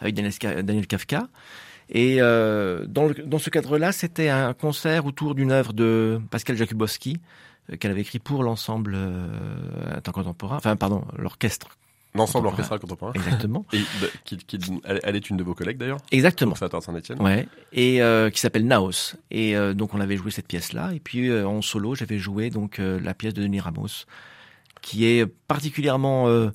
avec 0.00 0.14
Daniel, 0.14 0.64
Daniel, 0.64 0.86
Kafka. 0.86 1.28
Et 1.88 2.16
euh, 2.20 2.84
dans, 2.86 3.06
le, 3.06 3.14
dans, 3.14 3.38
ce 3.38 3.50
cadre-là, 3.50 3.92
c'était 3.92 4.28
un 4.28 4.54
concert 4.54 5.06
autour 5.06 5.34
d'une 5.34 5.52
œuvre 5.52 5.72
de 5.72 6.20
Pascal 6.30 6.56
Jakubowski, 6.56 7.18
euh, 7.70 7.76
qu'elle 7.76 7.92
avait 7.92 8.00
écrit 8.00 8.18
pour 8.18 8.42
l'ensemble 8.42 8.98
contemporain, 10.12 10.56
enfin 10.56 10.76
pardon, 10.76 11.04
l'orchestre. 11.16 11.68
L'ensemble 12.14 12.46
orchestral 12.46 12.78
contemporain. 12.78 13.12
Exactement. 13.14 13.66
Et 13.74 13.78
de, 13.78 14.10
qui, 14.24 14.38
qui, 14.38 14.58
elle, 14.84 15.16
est 15.16 15.28
une 15.28 15.36
de 15.36 15.42
vos 15.42 15.54
collègues 15.54 15.76
d'ailleurs. 15.76 15.98
Exactement. 16.10 16.52
Conservatoire 16.52 16.82
Saint-Etienne. 16.82 17.20
Ouais. 17.20 17.46
Et 17.74 18.00
euh, 18.00 18.30
qui 18.30 18.40
s'appelle 18.40 18.66
Naos. 18.66 19.16
Et 19.30 19.54
euh, 19.54 19.74
donc 19.74 19.92
on 19.92 20.00
avait 20.00 20.16
joué 20.16 20.30
cette 20.30 20.46
pièce-là. 20.46 20.92
Et 20.94 21.00
puis 21.00 21.30
en 21.30 21.60
solo, 21.60 21.94
j'avais 21.94 22.18
joué 22.18 22.48
donc 22.48 22.78
la 22.78 23.12
pièce 23.12 23.34
de 23.34 23.42
Denis 23.42 23.60
Ramos 23.60 24.06
qui 24.86 25.04
est 25.04 25.26
particulièrement 25.26 26.28
euh, 26.28 26.50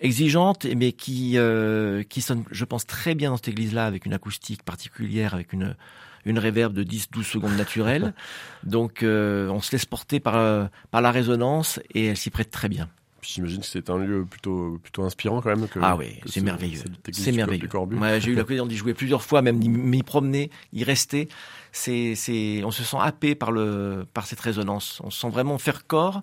exigeante, 0.00 0.66
mais 0.76 0.90
qui 0.90 1.38
euh, 1.38 2.02
qui 2.02 2.20
sonne, 2.22 2.42
je 2.50 2.64
pense, 2.64 2.84
très 2.86 3.14
bien 3.14 3.30
dans 3.30 3.36
cette 3.36 3.46
église-là, 3.46 3.86
avec 3.86 4.04
une 4.04 4.14
acoustique 4.14 4.64
particulière, 4.64 5.32
avec 5.32 5.52
une 5.52 5.76
une 6.24 6.40
réverb 6.40 6.72
de 6.72 6.82
10-12 6.82 7.22
secondes 7.22 7.56
naturelles. 7.56 8.14
Donc, 8.64 9.04
euh, 9.04 9.48
on 9.50 9.60
se 9.60 9.70
laisse 9.70 9.86
porter 9.86 10.18
par 10.18 10.68
par 10.90 11.00
la 11.00 11.12
résonance 11.12 11.78
et 11.94 12.06
elle 12.06 12.16
s'y 12.16 12.30
prête 12.30 12.50
très 12.50 12.68
bien. 12.68 12.88
J'imagine 13.22 13.60
que 13.60 13.66
c'est 13.66 13.90
un 13.90 13.98
lieu 13.98 14.24
plutôt 14.28 14.80
plutôt 14.82 15.04
inspirant 15.04 15.40
quand 15.40 15.50
même. 15.50 15.68
Que, 15.68 15.78
ah 15.80 15.94
oui, 15.96 16.18
c'est 16.26 16.40
merveilleux. 16.40 16.82
C'est 17.12 17.30
merveilleux. 17.30 17.68
Ouais, 17.92 18.20
j'ai 18.20 18.32
eu 18.32 18.34
l'occasion 18.42 18.66
d'y 18.66 18.76
jouer 18.76 18.94
plusieurs 18.94 19.22
fois, 19.22 19.40
même 19.40 19.58
m'y 19.58 20.02
promener, 20.02 20.50
y 20.72 20.82
rester. 20.82 21.28
C'est 21.70 22.16
c'est, 22.16 22.60
on 22.64 22.72
se 22.72 22.82
sent 22.82 22.96
happé 23.00 23.36
par 23.36 23.52
le 23.52 24.04
par 24.14 24.26
cette 24.26 24.40
résonance. 24.40 25.00
On 25.04 25.10
se 25.10 25.20
sent 25.20 25.30
vraiment 25.30 25.58
faire 25.58 25.86
corps. 25.86 26.22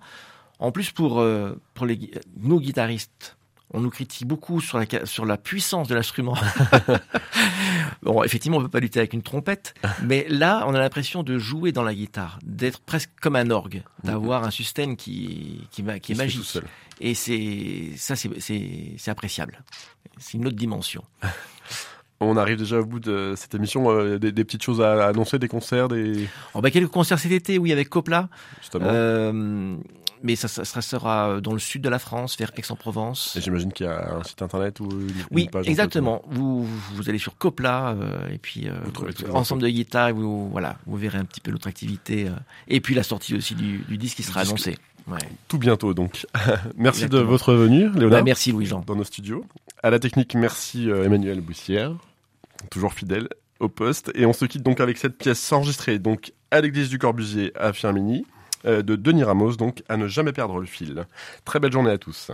En 0.60 0.72
plus, 0.72 0.92
pour, 0.92 1.20
euh, 1.20 1.60
pour 1.74 1.86
les, 1.86 2.12
nos 2.38 2.60
guitaristes, 2.60 3.38
on 3.72 3.82
nous 3.82 3.90
critique 3.90 4.28
beaucoup 4.28 4.62
sur 4.62 4.78
la, 4.78 5.06
sur 5.06 5.26
la 5.26 5.38
puissance 5.38 5.88
de 5.88 5.96
l'instrument. 5.96 6.38
bon, 8.04 8.24
effectivement, 8.24 8.58
on 8.58 8.62
peut 8.62 8.70
pas 8.70 8.80
lutter 8.80 9.00
avec 9.00 9.14
une 9.14 9.24
trompette, 9.24 9.74
mais 10.04 10.26
là, 10.30 10.64
on 10.68 10.74
a 10.74 10.80
l'impression 10.80 11.24
de 11.24 11.38
jouer 11.38 11.72
dans 11.72 11.84
la 11.84 11.94
guitare, 11.94 12.40
d'être 12.44 12.80
presque 12.80 13.10
comme 13.22 13.36
un 13.36 13.50
orgue, 13.50 13.84
d'avoir 14.04 14.44
un 14.44 14.52
sustain 14.52 14.96
qui, 14.96 15.68
qui, 15.72 15.84
qui 16.02 16.12
est 16.12 16.16
magique. 16.16 16.60
Et 17.02 17.16
c'est, 17.16 17.92
ça, 17.98 18.16
c'est 18.16 19.10
appréciable. 19.10 19.64
C'est 20.18 20.38
une 20.38 20.48
autre 20.48 20.56
dimension. 20.56 21.04
On 22.22 22.38
arrive 22.38 22.58
déjà 22.58 22.80
au 22.80 22.86
bout 22.86 23.02
de 23.02 23.34
cette 23.36 23.56
émission. 23.56 23.92
Euh, 23.92 24.18
des, 24.18 24.32
des, 24.32 24.46
petites 24.46 24.64
choses 24.64 24.82
à 24.82 25.08
annoncer, 25.08 25.38
des 25.38 25.50
concerts, 25.50 25.90
des. 25.90 26.30
Oh 26.54 26.62
bah 26.62 26.72
quelques 26.72 26.92
concerts 26.92 27.20
cet 27.20 27.34
été, 27.34 27.58
oui, 27.58 27.74
avec 27.74 27.90
Copla. 27.90 28.30
Justement. 28.62 28.86
Euh, 28.88 29.76
mais 30.24 30.36
ça, 30.36 30.48
ça, 30.48 30.82
sera 30.82 31.30
euh, 31.30 31.42
dans 31.42 31.54
le 31.54 31.60
sud 31.60 31.82
de 31.82 31.90
la 31.90 32.00
France, 32.00 32.38
vers 32.38 32.52
Aix-en-Provence. 32.56 33.38
J'imagine 33.40 33.72
qu'il 33.72 33.86
y 33.86 33.90
a 33.90 34.16
un 34.16 34.24
site 34.24 34.42
internet 34.42 34.80
ou 34.80 34.90
une, 34.90 35.12
oui, 35.32 35.44
une 35.44 35.50
page 35.50 35.68
exactement. 35.68 36.22
Vous, 36.28 36.66
vous 36.94 37.10
allez 37.10 37.18
sur 37.18 37.38
Copla 37.38 37.90
euh, 37.90 38.30
et 38.30 38.38
puis 38.38 38.68
euh, 38.68 39.32
ensemble 39.32 39.62
de 39.62 39.70
guitare, 39.70 40.14
vous 40.14 40.50
voilà, 40.50 40.78
vous 40.86 40.98
verrez 40.98 41.18
un 41.18 41.26
petit 41.26 41.42
peu 41.42 41.52
notre 41.52 41.68
activité 41.68 42.28
euh, 42.28 42.32
et 42.68 42.82
puis 42.82 42.96
la 42.96 43.04
sortie 43.04 43.36
aussi 43.36 43.56
du, 43.56 43.84
disque 43.98 44.18
qui 44.18 44.24
sera 44.24 44.42
disque. 44.42 44.52
annoncé. 44.52 44.78
Ouais. 45.08 45.20
Tout 45.48 45.58
bientôt 45.58 45.94
donc. 45.94 46.26
merci 46.78 47.08
de 47.08 47.20
votre 47.20 47.54
venue, 47.54 47.90
Léonard. 47.92 48.20
Bah, 48.20 48.24
merci 48.24 48.52
Louis-Jean. 48.52 48.84
Dans 48.86 48.96
nos 48.96 49.04
studios. 49.04 49.46
À 49.84 49.90
la 49.90 50.00
technique, 50.00 50.34
merci 50.36 50.90
Emmanuel 50.90 51.42
Boussière, 51.42 51.94
toujours 52.72 52.94
fidèle 52.94 53.28
au 53.60 53.70
poste. 53.70 54.12
Et 54.16 54.26
on 54.26 54.34
se 54.34 54.46
quitte 54.46 54.64
donc 54.64 54.80
avec 54.80 54.98
cette 54.98 55.18
pièce 55.18 55.52
enregistrée 55.52 56.00
donc 56.00 56.34
à 56.50 56.62
l'église 56.62 56.90
du 56.90 56.98
Corbusier 56.98 57.52
à 57.56 57.74
Firmini. 57.74 58.26
Euh, 58.66 58.82
de 58.82 58.96
Denis 58.96 59.24
Ramos, 59.24 59.56
donc 59.56 59.84
à 59.90 59.98
ne 59.98 60.08
jamais 60.08 60.34
perdre 60.34 60.60
le 60.60 60.66
fil. 60.66 61.06
Très 61.44 61.60
belle 61.60 61.72
journée 61.72 61.92
à 61.92 61.98
tous. 61.98 62.32